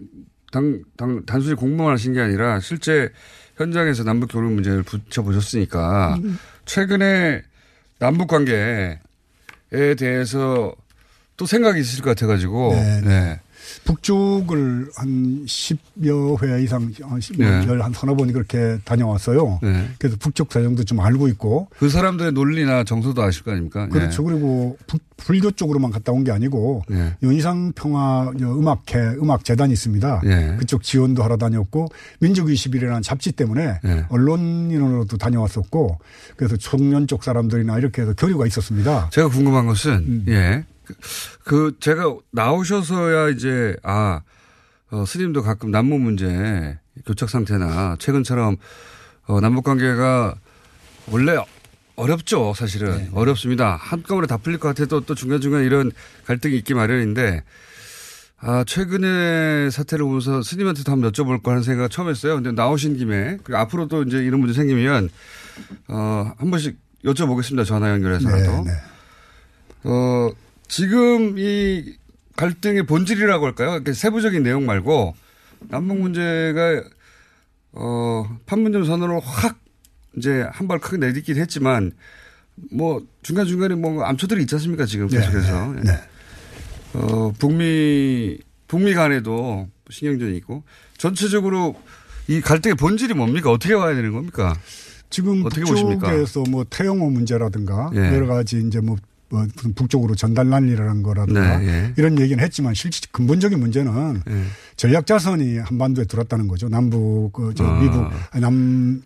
[0.52, 3.10] 당, 당, 단순히 공부만 하신 게 아니라 실제
[3.56, 6.38] 현장에서 남북 교류 문제를 붙여보셨으니까 음.
[6.66, 7.44] 최근에
[8.00, 9.00] 남북 관계에
[9.98, 10.74] 대해서
[11.38, 12.74] 또 생각이 있으실 것 같아가지고.
[13.06, 13.40] 네.
[13.92, 13.96] 네.
[13.96, 16.92] 북쪽을 한 10여 회 이상,
[17.38, 17.52] 네.
[17.82, 19.60] 한 서너 번이 그렇게 다녀왔어요.
[19.62, 19.90] 네.
[20.00, 21.68] 그래서 북쪽 사정도 좀 알고 있고.
[21.78, 23.88] 그 사람들의 논리나 정서도 아실 거 아닙니까?
[23.90, 24.24] 그렇죠.
[24.24, 24.30] 네.
[24.32, 27.16] 그리고 북, 불교 쪽으로만 갔다 온 게 아니고 네.
[27.24, 30.22] 윤희상 평화 음악회, 음악재단이 있습니다.
[30.24, 30.56] 네.
[30.58, 31.88] 그쪽 지원도 하러 다녔고
[32.22, 34.06] 민족20일이라는 잡지 때문에 네.
[34.10, 35.98] 언론인으로도 다녀왔었고
[36.36, 39.10] 그래서 청년 쪽 사람들이나 이렇게 해서 교류가 있었습니다.
[39.12, 40.26] 제가 궁금한 것은 음.
[40.28, 40.64] 예.
[41.44, 44.22] 그 제가 나오셔서야 이제 아
[44.92, 48.58] 어, 스님도 가끔 남북 문제 교착 상태나 최근처럼
[49.28, 50.36] 어, 남북 관계가
[51.08, 51.38] 원래
[51.96, 52.98] 어렵죠 사실은.
[52.98, 53.10] 네.
[53.14, 53.76] 어렵습니다.
[53.76, 55.92] 한꺼번에 다 풀릴 것 같아도 또 중간 중간 이런
[56.26, 57.44] 갈등이 있기 마련인데
[58.40, 62.36] 아 최근에 사태를 보면서 스님한테도 한번 여쭤볼 거 하는 생각 처음 했어요.
[62.36, 65.10] 근데 나오신 김에 그리고 앞으로도 이제 이런 문제 생기면
[65.88, 67.66] 어한 번씩 여쭤보겠습니다.
[67.66, 68.78] 전화 연결해서라도 네, 네.
[69.84, 70.32] 어
[70.72, 71.98] 지금 이
[72.38, 73.74] 갈등의 본질이라고 할까요?
[73.74, 75.14] 이렇게 세부적인 내용 말고
[75.68, 76.82] 남북 문제가
[77.74, 79.60] 어 판문점 선언을 확
[80.18, 81.92] 이제 한 발 크게 내딛긴 했지만
[82.72, 85.92] 뭐 중간 중간에 뭐 암초들이 있지 않습니까 지금 네, 계속해서 네, 네.
[86.94, 88.38] 어 북미
[88.70, 90.64] 북미 간에도 신경전이 있고
[90.98, 91.76] 전체적으로
[92.30, 94.56] 이 갈등의 본질이 뭡니까 어떻게 와야 되는 겁니까?
[95.10, 98.14] 지금 어떻게 북쪽에서 뭐 태영호 문제라든가 예.
[98.16, 98.96] 여러 가지 이제 뭐
[99.32, 101.94] 뭐 북쪽으로 전달난리라는 거라든가 네, 예.
[101.98, 104.44] 이런 얘기는 했지만 실제 근본적인 문제는 예.
[104.76, 106.68] 전략 자산이 한반도에 들어왔다는 거죠.
[106.70, 107.80] 남북 그저 아.
[107.80, 109.02] 미국 남그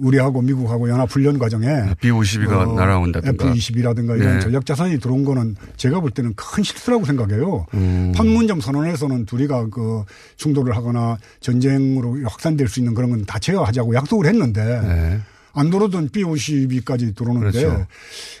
[0.00, 1.66] 우리하고 미국하고 연합 훈련 과정에
[2.00, 4.40] B52가 어, 날아온다든가 F22라든가 이런 네.
[4.40, 7.66] 전략 자산이 들어온 거는 제가 볼 때는 큰 실수라고 생각해요.
[7.74, 8.12] 음.
[8.14, 10.04] 판문점 선언에서는 둘이가 그
[10.36, 15.20] 충돌을 하거나 전쟁으로 확산될 수 있는 그런 건 다 제어하자고 약속을 했는데 네.
[15.54, 17.86] 안 들어오던 B52까지 들어오는데 그렇죠.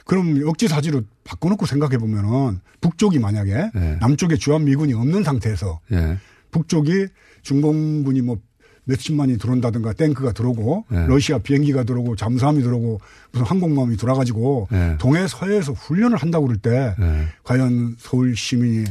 [0.04, 3.96] 그럼 역지사지로 바꿔놓고 생각해 보면은 북쪽이 만약에 네.
[4.00, 6.18] 남쪽에 주한미군이 없는 상태에서 네.
[6.50, 7.06] 북쪽이
[7.42, 8.38] 중공군이 뭐
[8.84, 11.06] 몇십만이 들어온다든가 탱크가 들어오고 네.
[11.06, 14.96] 러시아 비행기가 들어오고 잠수함이 들어오고 무슨 항공모함이 돌아가지고 네.
[14.98, 17.26] 동해 서해에서 훈련을 한다고 그럴 때 네.
[17.44, 18.84] 과연 서울 시민이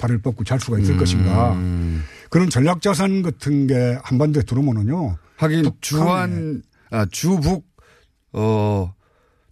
[0.00, 0.98] 발을 뻗고 잘 수가 있을 음.
[0.98, 1.56] 것인가
[2.30, 6.62] 그런 전략 자산 같은 게 한반도에 들어오면은요 하긴 주한
[6.94, 7.66] 아, 주북,
[8.32, 8.94] 어,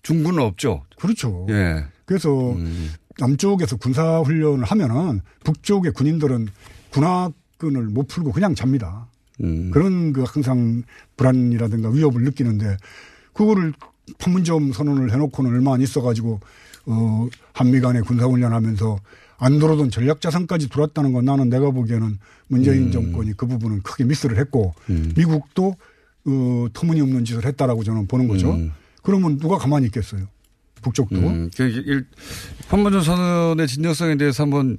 [0.02, 0.84] 중군은 없죠.
[0.96, 1.46] 그렇죠.
[1.50, 1.84] 예.
[2.04, 2.92] 그래서 음.
[3.18, 6.48] 남쪽에서 군사 훈련을 하면은 북쪽의 군인들은
[6.90, 9.08] 군화끈을 못 풀고 그냥 잡니다.
[9.42, 9.70] 음.
[9.72, 10.84] 그런 그 항상
[11.16, 12.76] 불안이라든가 위협을 느끼는데
[13.32, 13.72] 그거를
[14.18, 16.40] 판문점 선언을 해놓고는 얼마 안 있어가지고
[16.86, 18.98] 어 한미 간에 군사훈련 하면서
[19.38, 22.92] 안 들어오던 전략자산까지 들어왔다는 건 나는 내가 보기에는 문재인 음.
[22.92, 25.12] 정권이 그 부분은 크게 미스를 했고 음.
[25.16, 25.76] 미국도
[26.26, 28.52] 어, 터무니없는 짓을 했다라고 저는 보는 거죠.
[28.52, 28.72] 음.
[29.02, 30.26] 그러면 누가 가만히 있겠어요.
[30.82, 31.16] 북쪽도.
[31.16, 31.50] 음.
[31.56, 32.04] 그
[32.68, 34.78] 판문점 선언의 진정성에 대해서 한번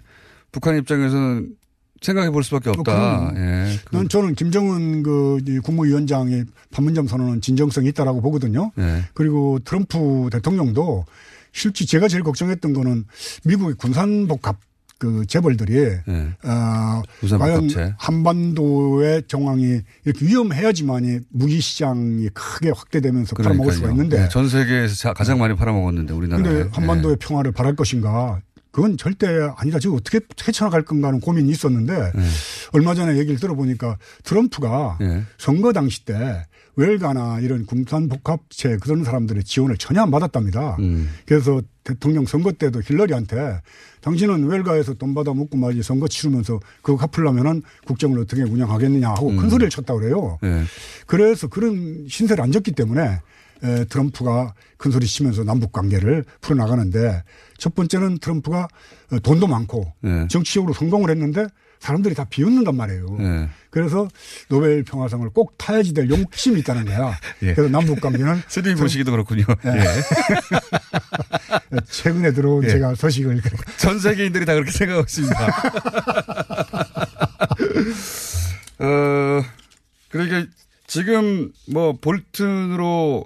[0.51, 1.55] 북한 입장에서는
[2.01, 3.29] 생각해 볼 수밖에 없다.
[3.29, 3.79] 어, 예.
[3.91, 8.71] 난 저는 김정은 그 국무위원장의 판문점 선언은 진정성이 있다라고 보거든요.
[8.77, 9.05] 예.
[9.13, 11.05] 그리고 트럼프 대통령도
[11.53, 13.05] 실제 제가 제일 걱정했던 거는
[13.45, 14.59] 미국의 군산복합
[15.03, 15.73] 그 재벌들이
[16.07, 16.29] 네.
[16.45, 17.01] 어,
[17.37, 23.57] 과연 한반도의 정황이 이렇게 위험해야지만이 무기 시장이 크게 확대되면서 그러니까요.
[23.57, 24.29] 팔아먹을 수가 있는데 네.
[24.29, 26.41] 전 세계에서 가장 많이 팔아먹었는데 우리나라.
[26.41, 27.27] 근데 한반도의 네.
[27.27, 28.39] 평화를 바랄 것인가?
[28.73, 29.77] 그건 절대 아니다.
[29.77, 32.21] 지금 어떻게 헤쳐나갈 건가 하는 고민이 있었는데 네.
[32.71, 35.23] 얼마 전에 얘기를 들어보니까 트럼프가 네.
[35.37, 40.77] 선거 당시 때 웰가나 이런 군산복합체 그런 사람들의 지원을 전혀 안 받았답니다.
[40.79, 41.07] 음.
[41.27, 43.61] 그래서 대통령 선거 때도 힐러리한테
[44.01, 49.37] 당신은 웰가에서 돈 받아 먹고 말이지 선거 치르면서 그거 갚으려면은 국정을 어떻게 운영하겠느냐 하고 음.
[49.37, 50.39] 큰 소리를 쳤다 그래요.
[50.41, 50.63] 네.
[51.05, 53.21] 그래서 그런 신세를 안 졌기 때문에
[53.63, 57.23] 에, 트럼프가 큰 소리 치면서 남북 관계를 풀어나가는데
[57.63, 58.67] 첫 번째는 트럼프가
[59.13, 60.27] 어, 돈도 많고 네.
[60.27, 61.47] 정치적으로 성공을 했는데
[61.79, 63.05] 사람들이 다 비웃는단 말이에요.
[63.17, 63.49] 네.
[63.69, 64.09] 그래서
[64.49, 67.17] 노벨 평화상을 꼭 타야지 될 욕심이 있다는 거야.
[67.41, 67.53] 예.
[67.53, 69.45] 그래서 남북 관계는 스님 보시기도 그렇군요.
[69.65, 69.79] 예.
[69.79, 69.85] 예.
[71.87, 72.67] 최근에 들어온 예.
[72.67, 73.41] 제가 소식을
[73.77, 75.47] 전 세계인들이 다 그렇게 생각하고 있습니다.
[78.79, 79.43] 어,
[80.09, 80.51] 그러니까
[80.85, 83.25] 지금 뭐 볼튼으로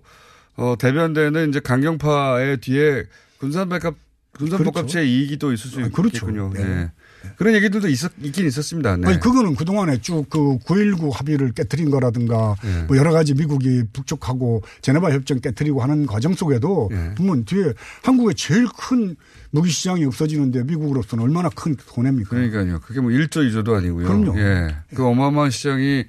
[0.58, 3.06] 어, 대변되는 이제 강경파의 뒤에
[3.40, 4.07] 군산백합
[4.38, 6.50] 군산복합체의 이익이 또 있을 수 있겠군요.
[6.50, 6.64] 그렇죠.
[6.64, 6.64] 네.
[6.64, 6.92] 예.
[7.36, 8.98] 그런 얘기들도 있었, 있긴 있었습니다.
[8.98, 9.08] 네.
[9.08, 12.84] 아니 그거는 그동안에 쭉 그 9.19 합의를 깨뜨린 거라든가 네.
[12.84, 17.16] 뭐 여러 가지 미국이 북쪽하고 제네바 협정 깨뜨리고 하는 과정 속에도 네.
[17.16, 17.74] 보면 뒤에
[18.04, 19.16] 한국의 제일 큰
[19.52, 22.30] 무기 시장이 없어지는데 미국으로서는 얼마나 큰 손해입니까?
[22.30, 22.80] 그러니까요.
[22.82, 24.08] 그게 뭐 1조, 2조도 아니고요.
[24.08, 24.40] 그럼요.
[24.40, 24.76] 예.
[24.94, 26.06] 그 어마어마한 시장이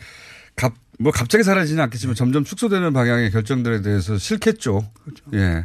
[0.57, 4.91] 갑, 뭐 갑자기 사라지지는 않겠지만 점점 축소되는 방향의 결정들에 대해서 싫겠죠.
[5.05, 5.25] 그렇죠.
[5.35, 5.65] 예.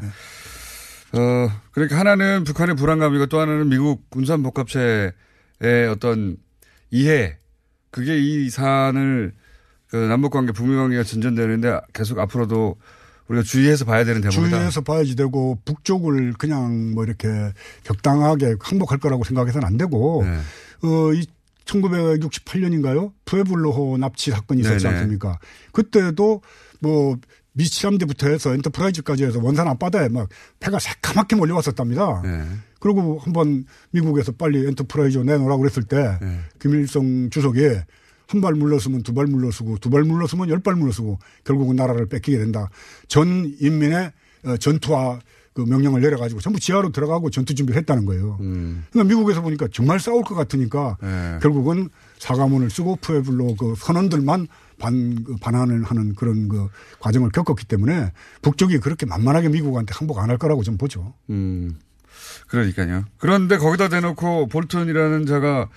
[1.13, 5.11] 어, 그러니까 하나는 북한의 불안감이고 또 하나는 미국 군산복합체의
[5.91, 6.37] 어떤
[6.91, 7.37] 이해.
[7.91, 9.33] 그게 이 사안을
[9.89, 12.77] 그 남북관계, 북미관계가 진전되는데 계속 앞으로도
[13.27, 14.57] 우리가 주의해서 봐야 되는 대목이다.
[14.57, 17.27] 주의해서 봐야지 되고 북쪽을 그냥 뭐 이렇게
[17.83, 20.37] 격당하게 항복할 거라고 생각해서는 안 되고 네.
[20.87, 21.25] 어, 이
[21.65, 23.13] 1968년인가요?
[23.25, 24.95] 푸에블로호 납치 사건이 있었지 네네.
[24.95, 25.39] 않습니까?
[25.71, 26.41] 그때도
[26.79, 27.17] 뭐
[27.53, 30.27] 미 7함대부터 해서 엔터프라이즈까지 해서 원산 앞바다에 막
[30.59, 32.21] 배가 새까맣게 몰려왔었답니다.
[32.23, 32.43] 네.
[32.79, 36.39] 그리고 한번 미국에서 빨리 엔터프라이즈 내놓으라고 그랬을 때 네.
[36.59, 37.61] 김일성 주석이
[38.27, 42.39] 한 발 물러서면 두 발 물러서고 두 발 물러서면 열 발 물러서고 결국은 나라를 뺏기게
[42.39, 42.69] 된다.
[43.07, 44.11] 전 인민의
[44.45, 45.19] 어, 전투와
[45.53, 48.37] 그 명령을 내려가지고 전부 지하로 들어가고 전투 준비를 했다는 거예요.
[48.41, 48.85] 음.
[48.91, 51.37] 그러니까 미국에서 보니까 정말 싸울 것 같으니까 네.
[51.43, 54.47] 결국은 사과문을 쓰고 푸에블로 그 선원들만
[54.83, 56.67] 반, 그 반환을 하는 그런 그
[56.99, 61.13] 과정을 겪었기 때문에 북쪽이 그렇게 만만하게 미국한테 항복 안 할 거라고 좀 보죠.
[61.29, 61.75] 음.
[62.47, 63.05] 그러니까요.
[63.17, 65.69] 그런데 거기다 대놓고 볼튼이라는 자가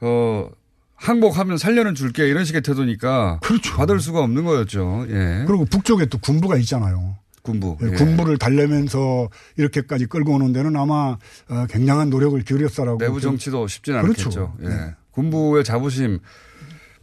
[0.00, 0.48] 어
[0.96, 3.74] 항복하면 살려는 줄게 이런 식의 태도니까 그렇죠.
[3.76, 5.06] 받을 수가 없는 거였죠.
[5.08, 5.44] 예.
[5.46, 7.16] 그리고 북쪽에 또 군부가 있잖아요.
[7.42, 7.76] 군부.
[7.82, 7.90] 예, 예.
[7.92, 11.16] 군부를 달래면서 이렇게까지 끌고 오는 데는 아마
[11.48, 12.98] 어, 굉장한 노력을 기울였어라고.
[12.98, 14.08] 내부 정치도 쉽진 그렇죠.
[14.24, 14.56] 않겠죠.
[14.62, 14.68] 예.
[14.68, 14.94] 네.
[15.12, 16.18] 군부의 자부심,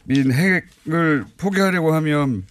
[0.08, 2.44] 민 핵을 포기하려고 하면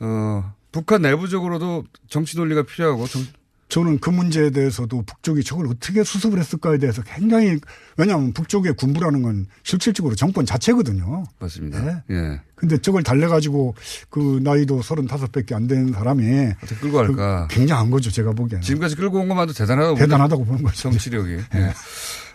[0.00, 3.24] 어 북한 내부적으로도 정치 논리가 필요하고 정,
[3.68, 7.58] 저는 그 문제에 대해서도 북쪽이 저걸 어떻게 수습을 했을까에 대해서 굉장히
[7.96, 11.24] 왜냐하면 북쪽의 군부라는 건 실질적으로 정권 자체거든요.
[11.38, 11.82] 맞습니다.
[11.84, 12.02] 네.
[12.10, 12.40] 예.
[12.54, 13.74] 근데 저걸 달래가지고
[14.10, 17.46] 그 나이도 35밖에 안된 사람이 어떻게 끌고 갈까?
[17.48, 18.10] 그 굉장한 거죠.
[18.10, 18.62] 제가 보기에는.
[18.62, 20.90] 지금까지 끌고 온 것만도 대단하다고 대단하다고 보는 거죠.
[20.90, 21.32] 정치력이.
[21.54, 21.72] 예.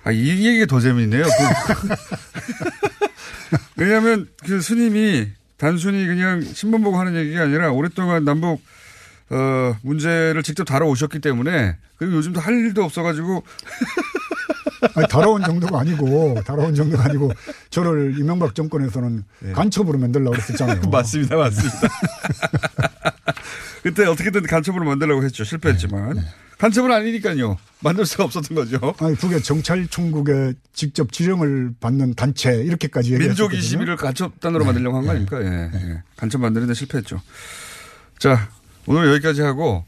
[0.06, 1.24] 아, 이 얘기가 더 재밌네요.
[1.24, 1.88] 그-
[3.78, 8.62] 왜냐하면 그 스님이 단순히 그냥 신문 보고 하는 얘기가 아니라 오랫동안 남북
[9.30, 13.44] 어, 문제를 직접 다뤄오셨기 때문에 그리고 요즘도 할 일도 없어가지고
[14.96, 17.32] 아니, 다뤄온 정도가 아니고, 다뤄온 정도가 아니고,
[17.70, 20.82] 저를 이명박 정권에서는 간첩으로 만들려고 그랬었잖아요.
[20.82, 20.88] 네.
[20.92, 21.80] 맞습니다, 맞습니다.
[23.84, 25.44] 그때 어떻게든 간첩으로 만들려고 했죠.
[25.44, 26.24] 실패했지만.
[26.58, 27.58] 간첩은 아니니까요.
[27.82, 28.94] 만들 수가 없었던 거죠.
[29.00, 33.18] 아니, 북의 정찰총국에 직접 지령을 받는 단체, 이렇게까지.
[33.18, 35.42] 민족 21을 간첩단으로 만들려고 한 거 아닙니까?
[35.42, 36.02] 예, 예.
[36.16, 37.20] 간첩 만드는데 실패했죠.
[38.20, 38.50] 자,
[38.86, 39.84] 오늘 여기까지 하고,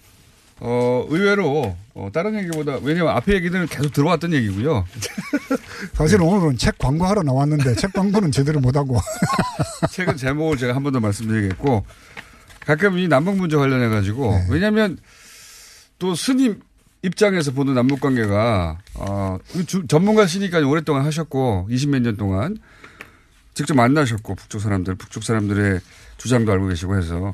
[0.61, 4.85] 어, 의외로, 어, 다른 얘기보다, 왜냐면 앞에 얘기들은 계속 들어왔던 얘기고요.
[5.93, 8.97] 사실 오늘은 책 광고하러 나왔는데, 책 광고는 제대로 못하고.
[9.91, 11.85] 최근 제목을 제가 한 번 더 말씀드리겠고,
[12.61, 14.97] 가끔 이 남북 문제 관련해가지고, 왜냐면
[15.99, 16.61] 또 스님
[17.03, 19.37] 입장에서 보는 남북 관계가, 어,
[19.67, 22.57] 주- 전문가시니까 오랫동안 하셨고, 20몇 년 동안
[23.53, 25.81] 직접 만나셨고, 북쪽 사람들, 북쪽 사람들의
[26.17, 27.33] 주장도 알고 계시고 해서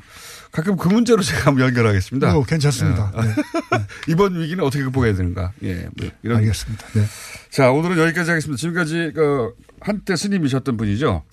[0.52, 2.36] 가끔 그 문제로 제가 한번 연결하겠습니다.
[2.36, 3.10] 어, 괜찮습니다.
[3.16, 3.22] 예.
[3.22, 3.34] 네.
[4.08, 5.52] 이번 위기는 어떻게 극복해야 되는가.
[5.62, 5.88] 예.
[5.96, 6.38] 뭐 이런.
[6.38, 6.86] 알겠습니다.
[6.92, 7.04] 네.
[7.50, 8.60] 자, 오늘은 여기까지 하겠습니다.
[8.60, 11.24] 지금까지 그 한때 스님이셨던 분이죠.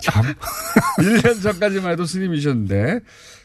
[0.00, 0.24] 참.
[1.00, 3.00] 1년 전까지만 해도 스님이셨는데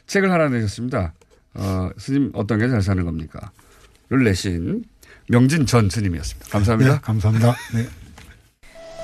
[0.08, 1.14] 책을 하나 내셨습니다.
[1.54, 3.52] 어, 스님 어떤 게 잘 사는 겁니까?
[4.10, 4.84] 를 내신
[5.30, 6.50] 명진 전 스님이었습니다.
[6.50, 6.94] 감사합니다.
[6.96, 7.56] 네, 감사합니다.
[7.74, 7.88] 네.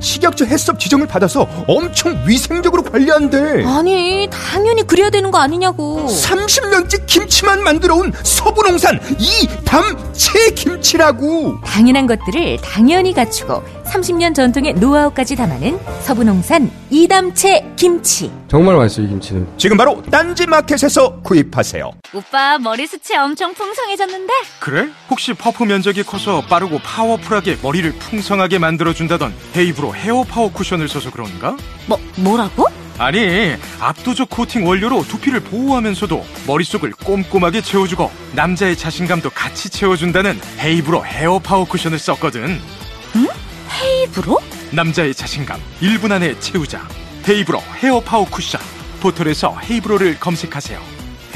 [0.00, 3.64] 식약처 해썹 지정을 받아서 엄청 위생적으로 관리한대.
[3.66, 6.06] 아니, 당연히 그래야 되는 거 아니냐고.
[6.08, 11.60] 30년째 김치만 만들어온 서부농산 이담채 김치라고.
[11.62, 18.30] 당연한 것들을 당연히 갖추고 30년 전통의 노하우까지 담아낸 서부농산 이담채 김치.
[18.48, 19.46] 정말 맛있어요, 이 김치는.
[19.56, 21.90] 지금 바로 딴지 마켓에서 구입하세요.
[22.14, 24.32] 오빠 머리 숱이 엄청 풍성해졌는데?
[24.60, 24.88] 그래?
[25.10, 31.56] 혹시 퍼프 면적이 커서 빠르고 파워풀하게 머리를 풍성하게 만들어준다던 헤이브로 헤어 파워 쿠션을 써서 그런가?
[31.86, 32.66] 뭐, 뭐라고?
[32.98, 41.38] 아니, 압도적 코팅 원료로 두피를 보호하면서도 머릿속을 꼼꼼하게 채워주고 남자의 자신감도 같이 채워준다는 헤이브로 헤어
[41.38, 42.60] 파워 쿠션을 썼거든.
[43.16, 43.28] 응?
[43.80, 44.40] 헤이브로?
[44.72, 46.86] 남자의 자신감 1분 안에 채우자.
[47.28, 48.60] 헤이브로 헤어 파워 쿠션.
[49.00, 50.80] 포털에서 헤이브로를 검색하세요.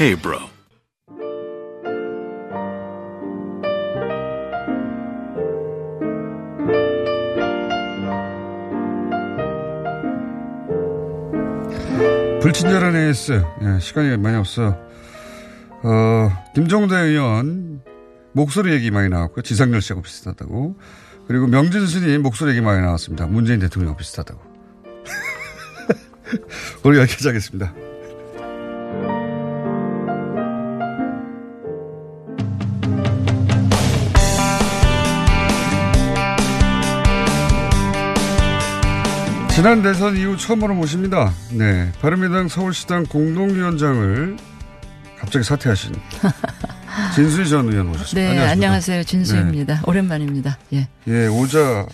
[0.01, 0.52] 헤이브로.
[12.43, 13.41] 불친절한 AS.
[13.61, 14.77] 예, 시간이 많이 없어.
[15.81, 17.81] 어, 김종대 의원
[18.33, 19.43] 목소리 얘기 많이 나왔고요.
[19.43, 20.77] 지상렬 씨하고 비슷하다고.
[21.29, 23.27] 그리고 명진순이 목소리 얘기 많이 나왔습니다.
[23.27, 24.41] 문재인 대통령하고 비슷하다고.
[26.83, 27.73] 오늘 여기까지 하겠습니다.
[39.53, 41.31] 지난 대선 이후 처음으로 모십니다.
[41.51, 41.91] 네.
[42.01, 44.37] 바른미래당 서울시당 공동위원장을
[45.19, 45.93] 갑자기 사퇴하신
[47.13, 48.15] 진수희 전 의원 모셨습니다.
[48.15, 48.51] 네, 안녕하십니까?
[48.51, 49.03] 안녕하세요.
[49.03, 49.83] 진수입니다.
[49.85, 50.57] 오랜만입니다.
[50.73, 50.87] 예.
[51.07, 51.85] 예, 오자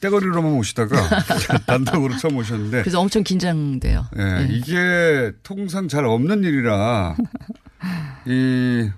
[0.00, 0.96] 떼거리로만 오시다가
[1.66, 2.82] 단독으로 처음 오셨는데.
[2.82, 4.06] 그래서 엄청 긴장돼요.
[4.18, 4.46] 예, 예.
[4.48, 7.16] 이게 통상 잘 없는 일이라
[8.26, 8.88] 이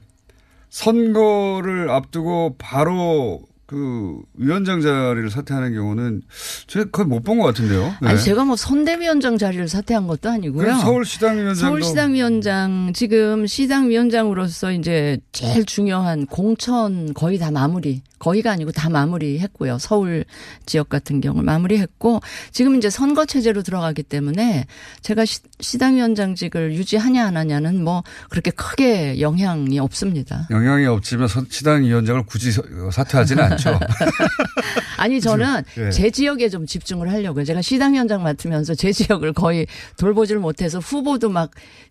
[0.69, 6.23] 선거를 앞두고 바로 그 위원장 자리를 사퇴하는 경우는
[6.69, 7.95] 제가 거의 못 본 것 같은데요.
[8.01, 8.09] 네.
[8.09, 10.63] 아니 제가 뭐 선대위원장 자리를 사퇴한 것도 아니고요.
[10.63, 18.01] 그래서 서울시당 위원장도 서울시당 위원장 지금 시당 위원장으로서 이제 제일 중요한 공천 거의 다 마무리
[18.19, 19.79] 거의가 아니고 다 마무리했고요.
[19.79, 20.25] 서울
[20.67, 24.67] 지역 같은 경우 마무리했고 지금 이제 선거 체제로 들어가기 때문에
[25.03, 30.47] 제가 시, 시당위원장직을 유지하냐 안 하냐는 뭐 그렇게 크게 영향이 없습니다.
[30.51, 32.53] 영향이 없지만 시당위원장을 굳이
[32.93, 33.79] 사퇴하지는 않죠.
[34.99, 35.91] 아니 저는 예.
[35.91, 37.45] 제 지역에 좀 집중을 하려고요.
[37.45, 41.51] 제가 시당위원장 맡으면서 제 지역을 거의 돌보질 못해서 후보도 막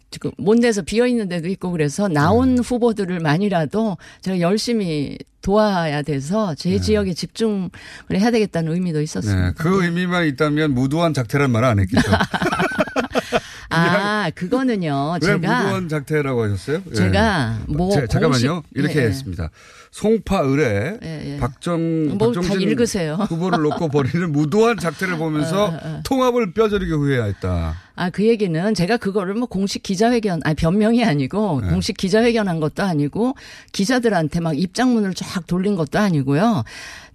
[0.10, 2.62] 지금 못 내서 비어 있는 데도 있고 그래서 나온 네.
[2.62, 7.70] 후보들을 만이라도 제가 열심히 도와야 돼서 제 지역에 집중을
[8.14, 9.48] 해야 되겠다는 의미도 있었습니다.
[9.48, 12.12] 네, 그 의미만 있다면 무도한 작태란 말을 안 했겠죠.
[13.70, 15.14] 아, 그거는요.
[15.22, 16.82] 왜 제가 무도한 작태라고 하셨어요?
[16.90, 16.94] 예.
[16.96, 18.62] 제가 뭐 제- 잠깐만요.
[18.62, 19.08] 공식- 이렇게 예, 예.
[19.08, 19.50] 했습니다.
[19.92, 21.38] 송파 을에 예, 예.
[21.40, 23.16] 박정 뭐다 박정진 읽으세요.
[23.30, 26.02] 후보를 놓고 벌이는 무도한 작태를 보면서 어, 어, 어.
[26.04, 27.76] 통합을 뼈저리게 후회했다.
[27.96, 31.70] 아, 그 얘기는 제가 그거를 뭐 공식 기자회견, 아니, 변명이 아니고 네.
[31.70, 33.34] 공식 기자회견 한 것도 아니고
[33.72, 36.64] 기자들한테 막 입장문을 쫙 돌린 것도 아니고요.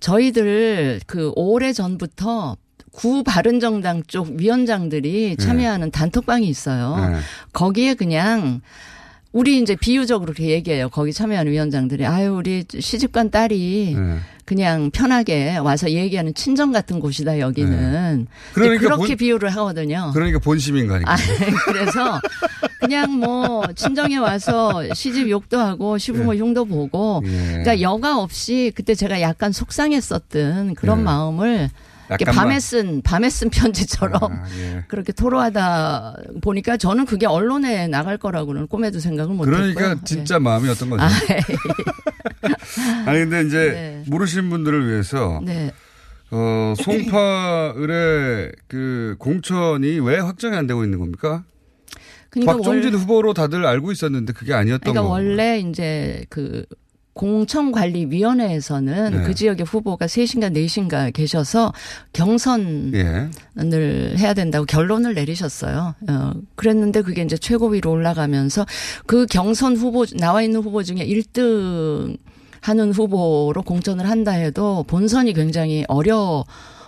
[0.01, 2.57] 저희들 그 오래 전부터
[2.93, 6.97] 구 바른정당 쪽 위원장들이 참여하는 단톡방이 있어요.
[7.11, 7.17] 네.
[7.53, 8.61] 거기에 그냥
[9.33, 10.91] 우리 이제 비유적으로 그렇게 얘기해요.
[10.91, 14.19] 거기 참여하는 위원장들이 아유 우리 시집간 딸이 네.
[14.45, 18.27] 그냥 편하게 와서 얘기하는 친정 같은 곳이다 여기는.
[18.53, 20.11] 그러니까 그렇게 본- 비유를 하거든요.
[20.13, 21.11] 그러니까 본심인가니까.
[21.11, 21.17] 아,
[21.65, 22.21] 그래서
[22.81, 27.31] 그냥 뭐 친정에 와서 시집 욕도 하고 시부모 흉도 보고 예.
[27.31, 31.03] 그러니까 여과 없이 그때 제가 약간 속상했었던 그런 예.
[31.05, 31.71] 마음을.
[32.19, 34.85] 밤에 쓴 밤에 쓴 편지처럼 아, 예.
[34.89, 39.75] 그렇게 토로하다 보니까 저는 그게 언론에 나갈 거라고는 꿈에도 생각을 못했고요.
[39.75, 41.03] 그러니까 진짜 마음이었던 거죠.
[41.05, 41.09] 아,
[43.07, 44.05] 아니 근데 이제 네.
[44.09, 45.71] 모르시는 분들을 위해서 네.
[46.31, 51.45] 어, 송파 을의 그 공천이 왜 확정이 안 되고 있는 겁니까?
[52.31, 55.13] 그러니까 박종진 월- 후보로 다들 알고 있었는데 그게 아니었던 그러니까 거고.
[55.13, 56.65] 원래 이제 그
[57.15, 59.23] 공천관리위원회에서는 네.
[59.23, 61.73] 그 지역의 후보가 셋인가 넷인가 계셔서
[62.13, 64.17] 경선을 예.
[64.17, 65.95] 해야 된다고 결론을 내리셨어요.
[66.09, 68.67] 어, 그랬는데 그게 이제 최고위로 올라가면서
[69.07, 72.17] 그 경선 후보 나와 있는 후보 중에 1등
[72.61, 76.45] 하는 후보로 공천을 한다 해도 본선이 굉장히 어려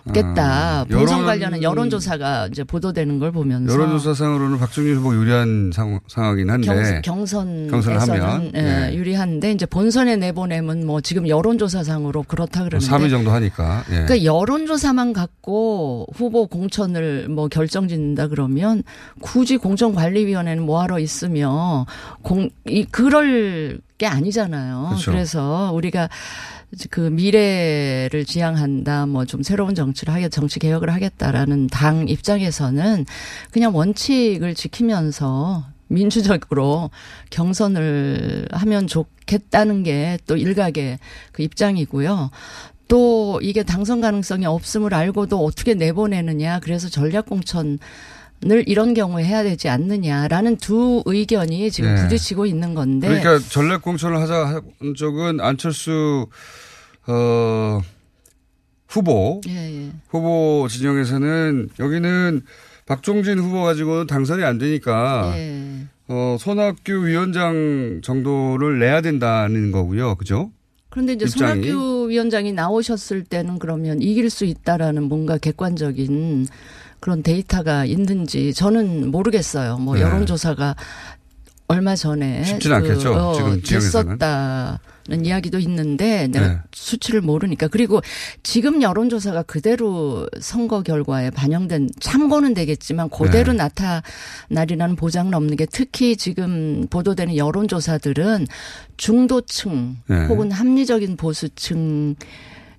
[0.07, 0.81] 없겠다.
[0.81, 6.51] 아, 본선 여론- 관련한 여론조사가 이제 보도되는 걸 보면서 여론조사상으로는 박정희 후보 유리한 상, 상황이긴
[6.51, 8.95] 한데 경선, 경선을 하면 예, 예.
[8.95, 13.83] 유리한데 이제 본선에 내보내면 뭐 지금 여론조사상으로 그렇다 그러는데 3위 정도 하니까.
[13.91, 14.05] 예.
[14.05, 18.83] 그러니까 여론조사만 갖고 후보 공천을 뭐 결정짓는다 그러면
[19.21, 21.87] 굳이 공천관리위원회는 뭐하러 있으며
[22.23, 24.87] 공, 이, 그럴 게 아니잖아요.
[24.91, 25.13] 그렇죠.
[25.13, 26.09] 그래서 우리가
[26.91, 33.07] 그 미래를 지향한다, 뭐 좀 새로운 정치를 하겠, 정치 개혁을 하겠다라는 당 입장에서는
[33.51, 36.91] 그냥 원칙을 지키면서 민주적으로
[37.31, 40.99] 경선을 하면 좋겠다는 게 또 일각의
[41.33, 42.31] 그 입장이고요.
[42.89, 46.61] 또 이게 당선 가능성이 없음을 알고도 어떻게 내보내느냐.
[46.61, 47.79] 그래서 전략공천
[48.51, 52.03] 을 이런 경우에 해야 되지 않느냐라는 두 의견이 지금 네.
[52.03, 53.09] 부딪히고 있는 건데.
[53.09, 56.27] 그러니까 전략 공천을 하자 한 쪽은 안철수
[57.07, 57.81] 어
[58.87, 59.91] 후보 예, 예.
[60.09, 62.43] 후보 진영에서는 여기는
[62.87, 65.87] 박종진 후보 가지고는 당선이 안 되니까 예.
[66.09, 70.17] 어 손학규 위원장 정도를 내야 된다는 거고요.
[70.17, 70.51] 그죠?
[70.91, 71.63] 그런데 이제 입장이.
[71.65, 76.47] 손학규 위원장이 나오셨을 때는 그러면 이길 수 있다라는 뭔가 객관적인
[77.05, 79.77] 그런 데이터가 있는지 저는 모르겠어요.
[79.77, 80.01] 뭐 네.
[80.01, 80.75] 여론조사가
[81.67, 84.17] 얼마 전에 쉽진 않겠죠, 지금 지역에서는.
[84.17, 86.59] 됐었다는 이야기도 있는데 내가 네.
[86.73, 88.01] 수치를 모르니까 그리고
[88.43, 93.69] 지금 여론조사가 그대로 선거 결과에 반영된 참고는 되겠지만 그대로 네.
[94.49, 98.47] 나타나리라는 보장은 없는 게 특히 지금 보도되는 여론조사들은
[98.97, 100.25] 중도층 네.
[100.25, 102.15] 혹은 합리적인 보수층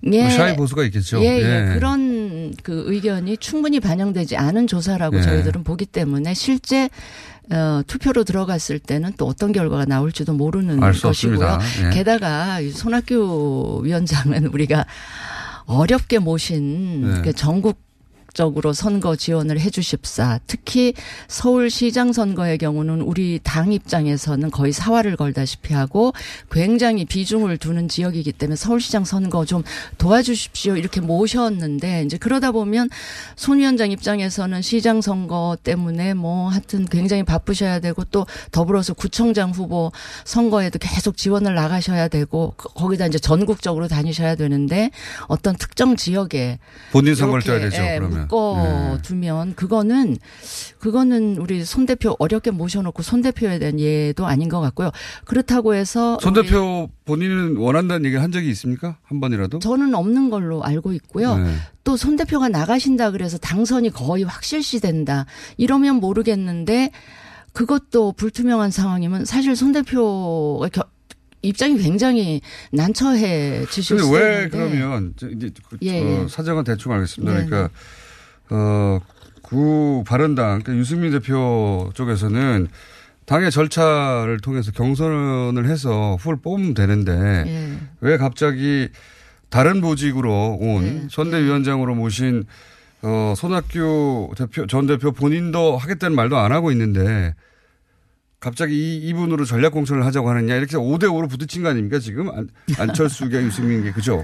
[0.02, 1.22] 뭐 샤이 보수가 있겠죠.
[1.22, 1.70] 예, 예.
[1.70, 1.74] 예.
[1.74, 5.22] 그런 그 의견이 충분히 반영되지 않은 조사라고 예.
[5.22, 6.90] 저희들은 보기 때문에 실제
[7.52, 11.60] 어, 투표로 들어갔을 때는 또 어떤 결과가 나올지도 모르는 것이고요.
[11.86, 11.90] 예.
[11.92, 14.86] 게다가 이 손학규 위원장은 우리가
[15.66, 17.22] 어렵게 모신 네.
[17.24, 17.85] 그 전국
[18.36, 20.40] 적으로 선거 지원을 해 주십사.
[20.46, 20.94] 특히
[21.28, 26.14] 서울시장 선거의 경우는 우리 당 입장에서는 거의 사활을 걸다시피 하고
[26.52, 29.64] 굉장히 비중을 두는 지역이기 때문에 서울시장 선거 좀
[29.98, 30.76] 도와주십시오.
[30.76, 32.90] 이렇게 모셨는데 이제 그러다 보면
[33.38, 39.92] 손 위원장 입장에서는 시장 선거 때문에 뭐 하여튼 굉장히 바쁘셔야 되고 또 더불어서 구청장 후보
[40.26, 44.92] 선거에도 계속 지원을 나가셔야 되고 거- 거기다 이제 전국적으로 다니셔야 되는데
[45.28, 46.60] 어떤 특정 지역에
[46.92, 47.82] 본인 선거를 떠야 되죠.
[47.82, 48.25] 예, 그러면.
[48.30, 50.18] 묶어 두면 그거는
[50.80, 54.92] 그거는 우리 손 대표 어렵게 모셔놓고 손 대표에 대한 예도 아닌 것 같고요.
[55.26, 58.98] 그렇다고 해서 손 대표 본인은 원한다는 얘기를 한 적이 있습니까?
[59.04, 59.60] 한 번이라도?
[59.60, 61.38] 저는 없는 걸로 알고 있고요.
[61.38, 61.56] 네.
[61.84, 65.26] 또손 대표가 나가신다 그래서 당선이 거의 확실시 된다.
[65.58, 66.92] 이러면 모르겠는데
[67.54, 70.84] 그것도 불투명한 상황이면 사실 손 대표가 겨-
[71.42, 74.58] 입장이 굉장히 난처해지실 수 근데 왜 있는데.
[74.58, 76.28] 그러면 저 이제 그, 예, 어, 예.
[76.28, 77.34] 사정은 대충 알겠습니다.
[77.38, 77.46] 네.
[77.46, 77.70] 그러니까
[78.50, 79.00] 어,
[79.42, 82.68] 구 바른당 그러니까 유승민 대표 쪽에서는
[83.26, 87.78] 당의 절차를 통해서 경선을 해서 후보를 뽑으면 되는데 예.
[88.02, 88.90] 왜 갑자기
[89.50, 91.08] 다른 보직으로 온 네.
[91.10, 92.46] 선대위원장으로 모신
[93.02, 97.36] 어, 손학규 대표 전 대표 본인도 하겠다는 말도 안 하고 있는데
[98.40, 102.50] 갑자기 이, 이분으로 전략 공천을 하자고 하느냐 이렇게 5대 5로 부딪힌 거 아닙니까 지금 안,
[102.78, 104.24] 안철수계 유승민계 그죠?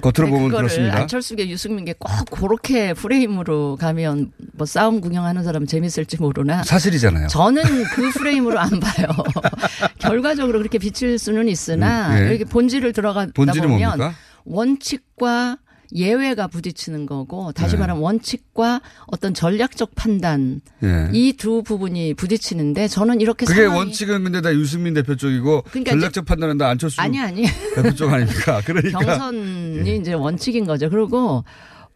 [0.00, 0.96] 겉으로 보면 그렇습니다.
[0.96, 7.28] 안철수계 유승민계 꼭 그렇게 프레임으로 가면 뭐 싸움 구경하는 사람 재밌을지 모르나 사실이잖아요.
[7.28, 7.62] 저는
[7.94, 9.08] 그 프레임으로 안 봐요.
[9.98, 12.28] 결과적으로 그렇게 비칠 수는 있으나 음, 예.
[12.28, 14.14] 이렇게 본질을 들어가다 본질은 보면 뭡니까?
[14.44, 15.58] 원칙과
[15.92, 17.80] 예외가 부딪히는 거고 다시 네.
[17.80, 21.10] 말하면 원칙과 어떤 전략적 판단 예.
[21.12, 26.58] 이두 부분이 부딪히는데 저는 이렇게 그게 원칙은 근데 다 유승민 대표 쪽이고 그러니까 전략적 판단은
[26.58, 28.60] 다 안철수 아니 아니 대표 쪽 아닙니까?
[28.66, 30.88] 그러니까 경선이 이제 원칙인 거죠.
[30.90, 31.44] 그리고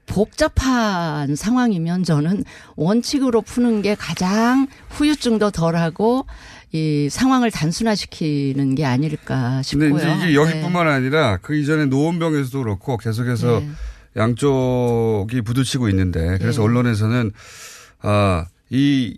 [0.07, 2.45] 복잡한 상황이면 저는
[2.77, 6.27] 원칙으로 푸는 게 가장 후유증도 덜하고
[6.75, 9.91] 이 상황을 단순화시키는 게 아닐까 싶고요.
[9.91, 10.35] 근데 이제 이게 네.
[10.35, 13.69] 여기뿐만 아니라 그 이전에 노원병에서도 그렇고 계속해서 네.
[14.17, 16.65] 양쪽이 부딪히고 있는데 그래서 네.
[16.65, 17.31] 언론에서는
[18.03, 19.17] 아, 이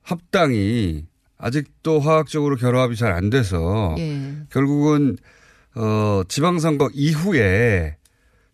[0.00, 1.04] 합당이
[1.36, 4.32] 아직도 화학적으로 결합이 잘 안 돼서 예.
[4.48, 5.18] 결국은
[5.74, 7.96] 어 지방선거 이후에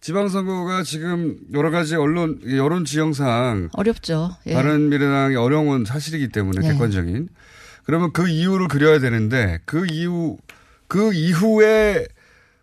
[0.00, 4.30] 지방선거가 지금 여러 가지 언론 여론 지형상 어렵죠.
[4.48, 4.54] 예.
[4.54, 6.72] 바른 미래당이 어려운 사실이기 때문에 네.
[6.72, 7.28] 객관적인
[7.84, 10.38] 그러면 그 이유를 그려야 되는데 그 이후
[10.88, 12.06] 그 이후에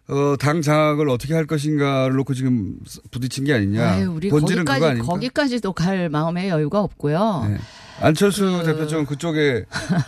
[0.07, 2.77] 어, 당 장악을 어떻게 할 것인가를 놓고 지금
[3.11, 3.91] 부딪힌 게 아니냐.
[3.91, 5.13] 아유, 우리 본질은 그거 거기까지 아닙니까?
[5.13, 7.47] 거기까지도 갈 마음의 여유가 없고요.
[7.47, 7.57] 네.
[8.01, 9.65] 안철수 대표 쪽은 그쪽에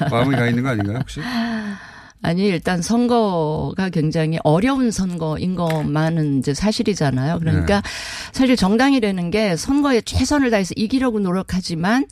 [0.10, 1.20] 마음이 가 있는 거 아닌가요, 혹시?
[2.24, 7.40] 아니 일단 선거가 굉장히 어려운 선거인 것만은 이제 사실이잖아요.
[7.40, 7.90] 그러니까 네.
[8.32, 12.06] 사실 정당이라는 게 선거에 최선을 다해서 이기려고 노력하지만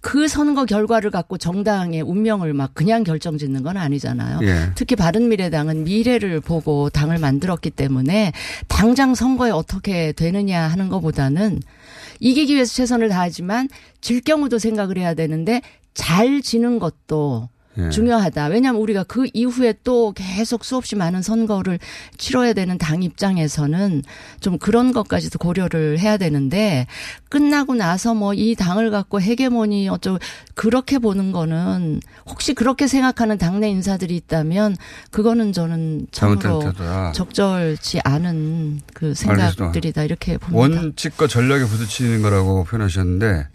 [0.00, 4.40] 그 선거 결과를 갖고 정당의 운명을 막 그냥 결정짓는 건 아니잖아요.
[4.42, 4.70] 예.
[4.74, 8.32] 특히 바른미래당은 미래를 보고 당을 만들었기 때문에
[8.68, 11.60] 당장 선거에 어떻게 되느냐 하는 것보다는
[12.20, 13.68] 이기기 위해서 최선을 다하지만
[14.00, 15.60] 질 경우도 생각을 해야 되는데
[15.94, 17.48] 잘 지는 것도
[17.78, 17.88] 예.
[17.90, 18.46] 중요하다.
[18.46, 21.78] 왜냐하면 우리가 그 이후에 또 계속 수없이 많은 선거를
[22.18, 24.02] 치러야 되는 당 입장에서는
[24.40, 26.86] 좀 그런 것까지도 고려를 해야 되는데
[27.28, 30.18] 끝나고 나서 뭐 이 당을 갖고 헤게모니 어쩌고
[30.54, 34.76] 그렇게 보는 거는 혹시 그렇게 생각하는 당내 인사들이 있다면
[35.10, 36.72] 그거는 저는 참으로.
[37.14, 40.80] 적절치 않은 그 생각들이다 이렇게 봅니다.
[40.80, 43.46] 원칙과 전략에 부딪히는 거라고 표현하셨는데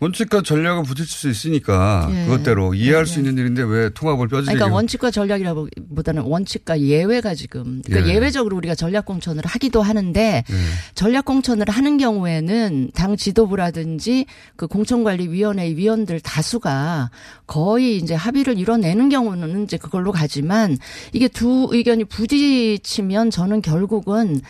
[0.00, 2.24] 원칙과 전략을 부딪힐 수 있으니까 예.
[2.24, 7.82] 그것대로 이해할 네, 수 있는 일인데 왜 통합을 뼈저리게 그러니까 원칙과 전략이라기보다는 원칙과 예외가 지금
[7.84, 8.14] 그러니까 예.
[8.14, 10.54] 예외적으로 우리가 전략 공천을 하기도 하는데 예.
[10.94, 14.24] 전략 공천을 하는 경우에는 당 지도부라든지
[14.56, 17.10] 그 공천관리위원회 위원들 다수가
[17.46, 20.78] 거의 이제 합의를 이뤄내는 경우는 이제 그걸로 가지만
[21.12, 24.40] 이게 두 의견이 부딪히면 저는 결국은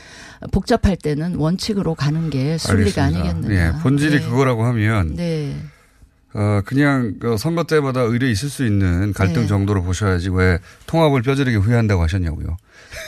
[0.53, 3.05] 복잡할 때는 원칙으로 가는 게 순리가.
[3.05, 3.55] 아니겠느냐.
[3.55, 4.27] 예, 본질이 네.
[4.27, 5.55] 그거라고 하면 네.
[6.33, 9.49] 어, 그냥 그 선거 때마다 의뢰 있을 수 있는 갈등 네.
[9.49, 12.57] 정도로 보셔야지 왜 통합을 뼈저리게 후회한다고 하셨냐고요.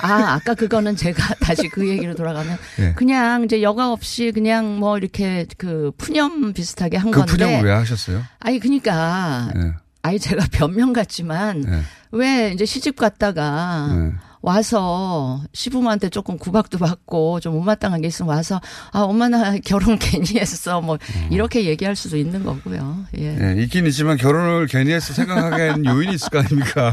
[0.02, 2.92] 아, 아까 그거는 제가 다시 그 얘기로 돌아가면 예.
[2.94, 7.32] 그냥 이제 여과 없이 그냥 뭐 이렇게 그 푸념 비슷하게 한 그 건데.
[7.32, 8.22] 푸념을 왜 하셨어요?
[8.40, 9.72] 아니 그러니까 예.
[10.02, 11.82] 아니 제가 변명 같지만 예.
[12.10, 14.12] 왜 이제 시집 갔다가 예.
[14.42, 20.38] 와서 시부모한테 조금 구박도 받고 좀 못마땅한 게 있으면 와서 아 엄마 나 결혼 괜히
[20.38, 20.98] 했어 뭐
[21.30, 23.06] 이렇게 얘기할 수도 있는 거고요.
[23.18, 23.38] 예.
[23.40, 26.92] 예, 있긴 있지만 결혼을 괜히 해서 생각하게 하는 요인이 있을 거 아닙니까?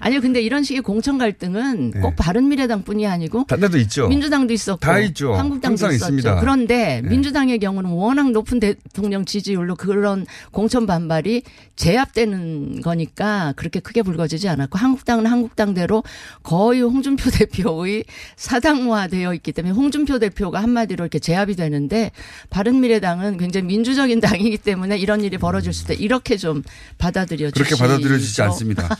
[0.00, 4.08] 아니요 근데 이런 식의 공천 갈등은 꼭 바른 미래당뿐이 아니고 단 데도 있죠.
[4.08, 5.34] 민주당도 있었고 다 있죠.
[5.34, 5.94] 한국당도 있었죠.
[5.94, 6.40] 있습니다.
[6.40, 7.08] 그런데 네.
[7.08, 11.42] 민주당의 경우는 워낙 높은 대통령 지지율로 그런 공천 반발이
[11.76, 16.04] 제압되는 거니까 그렇게 크게 불거지지 않았고 한국당은 한국당대로
[16.42, 18.04] 거의 홍준표 대표의
[18.36, 22.10] 사당화되어 있기 때문에 홍준표 대표가 한마디로 이렇게 제압이 되는데
[22.50, 26.02] 바른미래당은 굉장히 민주적인 당이기 때문에 이런 일이 벌어질 수도 있다.
[26.02, 26.62] 이렇게 좀
[26.98, 27.76] 받아들여 그렇게 주시죠.
[27.76, 28.88] 받아들여지지 않습니다.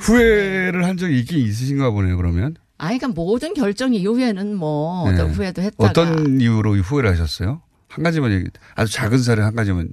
[0.00, 2.56] 후회를 한 적이 있긴 있으신가 보네요, 그러면.
[2.78, 5.14] 아니, 그러니까 모든 결정 이후에는 뭐 네.
[5.14, 7.62] 어떤 후회도 했다가 어떤 이유로 후회를 하셨어요?
[7.88, 9.88] 한 가지만 얘기, 아주 작은 사례 한 가지만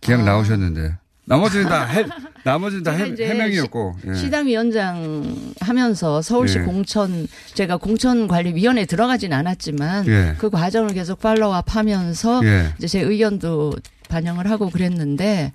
[0.00, 0.24] 기억 아.
[0.24, 0.98] 나오셨는데.
[1.24, 2.04] 나머지는 다 해,
[2.44, 3.96] 나머지는 다 해, 이제 해명이었고.
[4.08, 4.14] 예.
[4.14, 6.62] 시당위원장 하면서 서울시 예.
[6.62, 10.34] 공천 제가 공천관리위원회에 들어가진 않았지만 예.
[10.38, 12.72] 그 과정을 계속 팔로우업 하면서 예.
[12.78, 13.74] 이제 제 의견도
[14.08, 15.52] 반영을 하고 그랬는데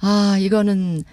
[0.00, 1.04] 아 이거는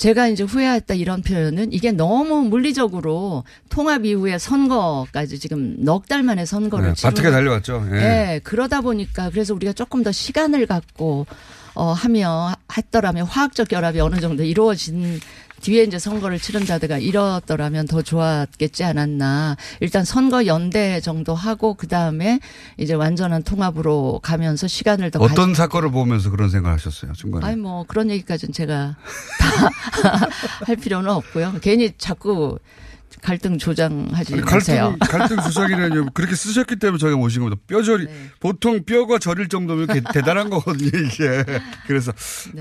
[0.00, 6.46] 제가 이제 후회했다 이런 표현은 이게 너무 물리적으로 통합 이후에 선거까지 지금 넉 달 만에
[6.46, 7.86] 선거를 네, 치르는 달려왔죠.
[7.92, 7.96] 예.
[7.96, 11.26] 예, 그러다 보니까 그래서 우리가 조금 더 시간을 갖고
[11.74, 15.20] 어 하며 했더라면 화학적 결합이 어느 정도 이루어진
[15.60, 19.56] 뒤에 이제 선거를 치른다든가 이렇더라면 더 좋았겠지 않았나.
[19.80, 22.40] 일단 선거 연대 정도 하고 그 다음에
[22.78, 27.46] 이제 완전한 통합으로 가면서 시간을 더 어떤 가지- 사건을 보면서 그런 생각을 하셨어요, 중간에?
[27.46, 28.96] 아니 뭐 그런 얘기까지는 제가
[29.40, 30.28] 다
[30.66, 31.54] 할 필요는 없고요.
[31.60, 32.58] 괜히 자꾸
[33.22, 34.96] 갈등 조장하지 아니, 마세요.
[35.00, 37.60] 갈등, 갈등 수사기는 그렇게 쓰셨기 때문에 저희가 모신 겁니다.
[37.66, 38.30] 뼈저리, 네.
[38.40, 41.44] 보통 뼈가 저릴 정도면 게- 대단한 거거든요, 이게.
[41.86, 42.12] 그래서,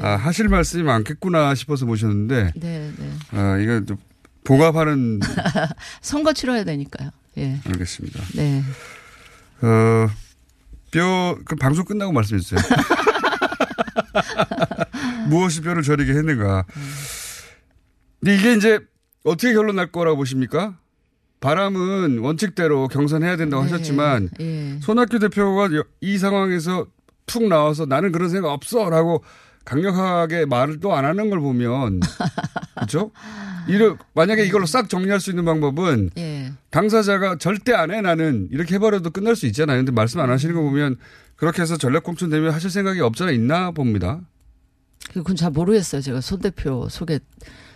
[0.02, 3.12] 아, 하실 말씀이 많겠구나 싶어서 모셨는데, 네, 네.
[3.32, 3.98] 아, 이거 좀
[4.44, 5.20] 봉합하는,
[6.02, 7.12] 선거 치러야 되니까요.
[7.38, 7.60] 예.
[7.66, 8.20] 알겠습니다.
[8.36, 8.64] 네.
[9.62, 10.10] 어,
[10.92, 12.60] 뼈, 그 방송 끝나고 말씀해 주세요.
[15.28, 16.66] 무엇이 뼈를 저리게 했는가.
[18.20, 18.80] 근데 이게 이제
[19.24, 20.78] 어떻게 결론 날 거라고 보십니까?
[21.42, 24.80] 바람은 원칙대로 경선해야 된다고 하셨지만 예.
[24.82, 26.86] 손학규 대표가 여- 이 상황에서
[27.26, 29.24] 툭 나와서 나는 그런 생각 없어라고
[29.64, 32.00] 강력하게 말을 또 안 하는 걸 보면
[32.76, 33.12] 그렇죠?
[33.68, 36.52] 이러 만약에 이걸로 싹 정리할 수 있는 방법은 예.
[36.72, 39.78] 당사자가 절대 안 해 나는 이렇게 해버려도 끝날 수 있잖아요.
[39.78, 40.98] 근데 말씀 안 하시는 거 보면
[41.36, 44.20] 그렇게 해서 전략 공천 되면 하실 생각이 없잖아 있나 봅니다.
[45.14, 46.02] 그건 잘 모르겠어요.
[46.02, 47.20] 제가 손 대표 속에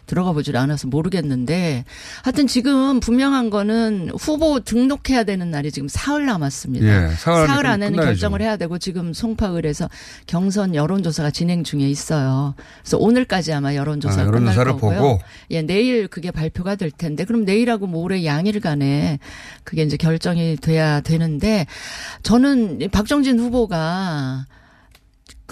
[0.05, 1.85] 들어가 보질 않아서 모르겠는데
[2.23, 6.85] 하여튼 지금 분명한 거는 후보 등록해야 되는 날이 지금 사흘 남았습니다.
[6.85, 8.07] 예, 사흘 안에 끝- 안에는 끝나야죠.
[8.09, 9.89] 결정을 해야 되고 지금 송파을에서
[10.27, 12.53] 경선 여론조사가 진행 중에 있어요.
[12.81, 14.99] 그래서 오늘까지 아마 여론조사가 아, 끝날 여론조사를 거고요.
[14.99, 15.19] 보고?
[15.51, 19.19] 예, 내일 그게 발표가 될 텐데 그럼 내일하고 모레 양일간에
[19.63, 21.65] 그게 이제 결정이 돼야 되는데
[22.23, 24.45] 저는 이 박정진 후보가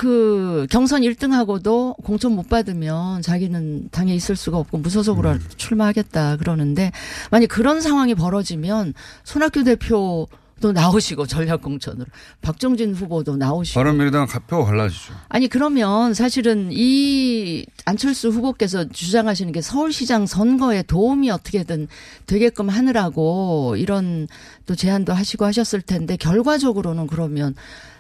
[0.02, 6.92] 그 경선 1등하고도 공천 못 받으면 자기는 당에 있을 수가 없고 무소속으로 출마하겠다 그러는데
[7.30, 10.28] 만약 그런 상황이 벌어지면 손학규 대표
[10.62, 12.06] 도 나오시고 전략 공천으로
[12.42, 15.14] 박정진 후보도 나오시고 바른미래당 표가 갈라지죠.
[15.28, 21.88] 아니 그러면 사실은 이 안철수 후보께서 주장하시는 게 서울시장 선거에 도움이 어떻게든
[22.28, 24.28] 되게끔 하느라고 이런
[24.68, 27.56] 또 제안도 하시고 하셨을 텐데 결과적으로는 그러면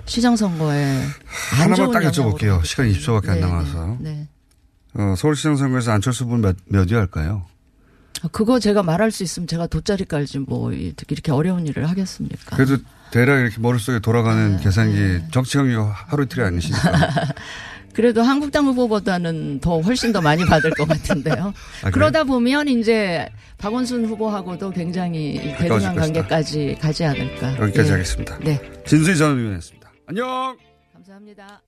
[0.05, 1.01] 시장 선거에
[1.59, 2.63] 안 하나만 딱 여쭤볼게요.
[2.63, 3.97] 시간이 20초밖에 안 네, 남아서.
[3.99, 4.27] 네.
[4.93, 7.45] 어, 서울시장 선거에서 안철수 후보는 몇, 몇위 할까요?
[8.31, 12.55] 그거 제가 말할 수 있으면 제가 돗자리 깔지 뭐 이렇게 어려운 일을 하겠습니까?
[12.55, 12.77] 그래도
[13.11, 14.63] 대략 이렇게 머릿속에 돌아가는 네.
[14.63, 16.91] 계산기 정치 경기가 하루 이틀이 아니시니까.
[17.93, 21.53] 그래도 한국당 후보보다는 더 훨씬 더 많이 받을 것 같은데요.
[21.83, 21.91] 아?
[21.91, 25.95] 그러다 보면 이제 박원순 후보하고도 굉장히 대등한.
[25.95, 27.59] 관계까지 가지 않을까.
[27.59, 27.91] 여기까지 예.
[27.93, 28.39] 하겠습니다.
[28.39, 28.61] 네.
[28.85, 29.91] 진수희 전 의원이었습니다.
[30.07, 30.57] 안녕!
[30.93, 31.61] 감사합니다.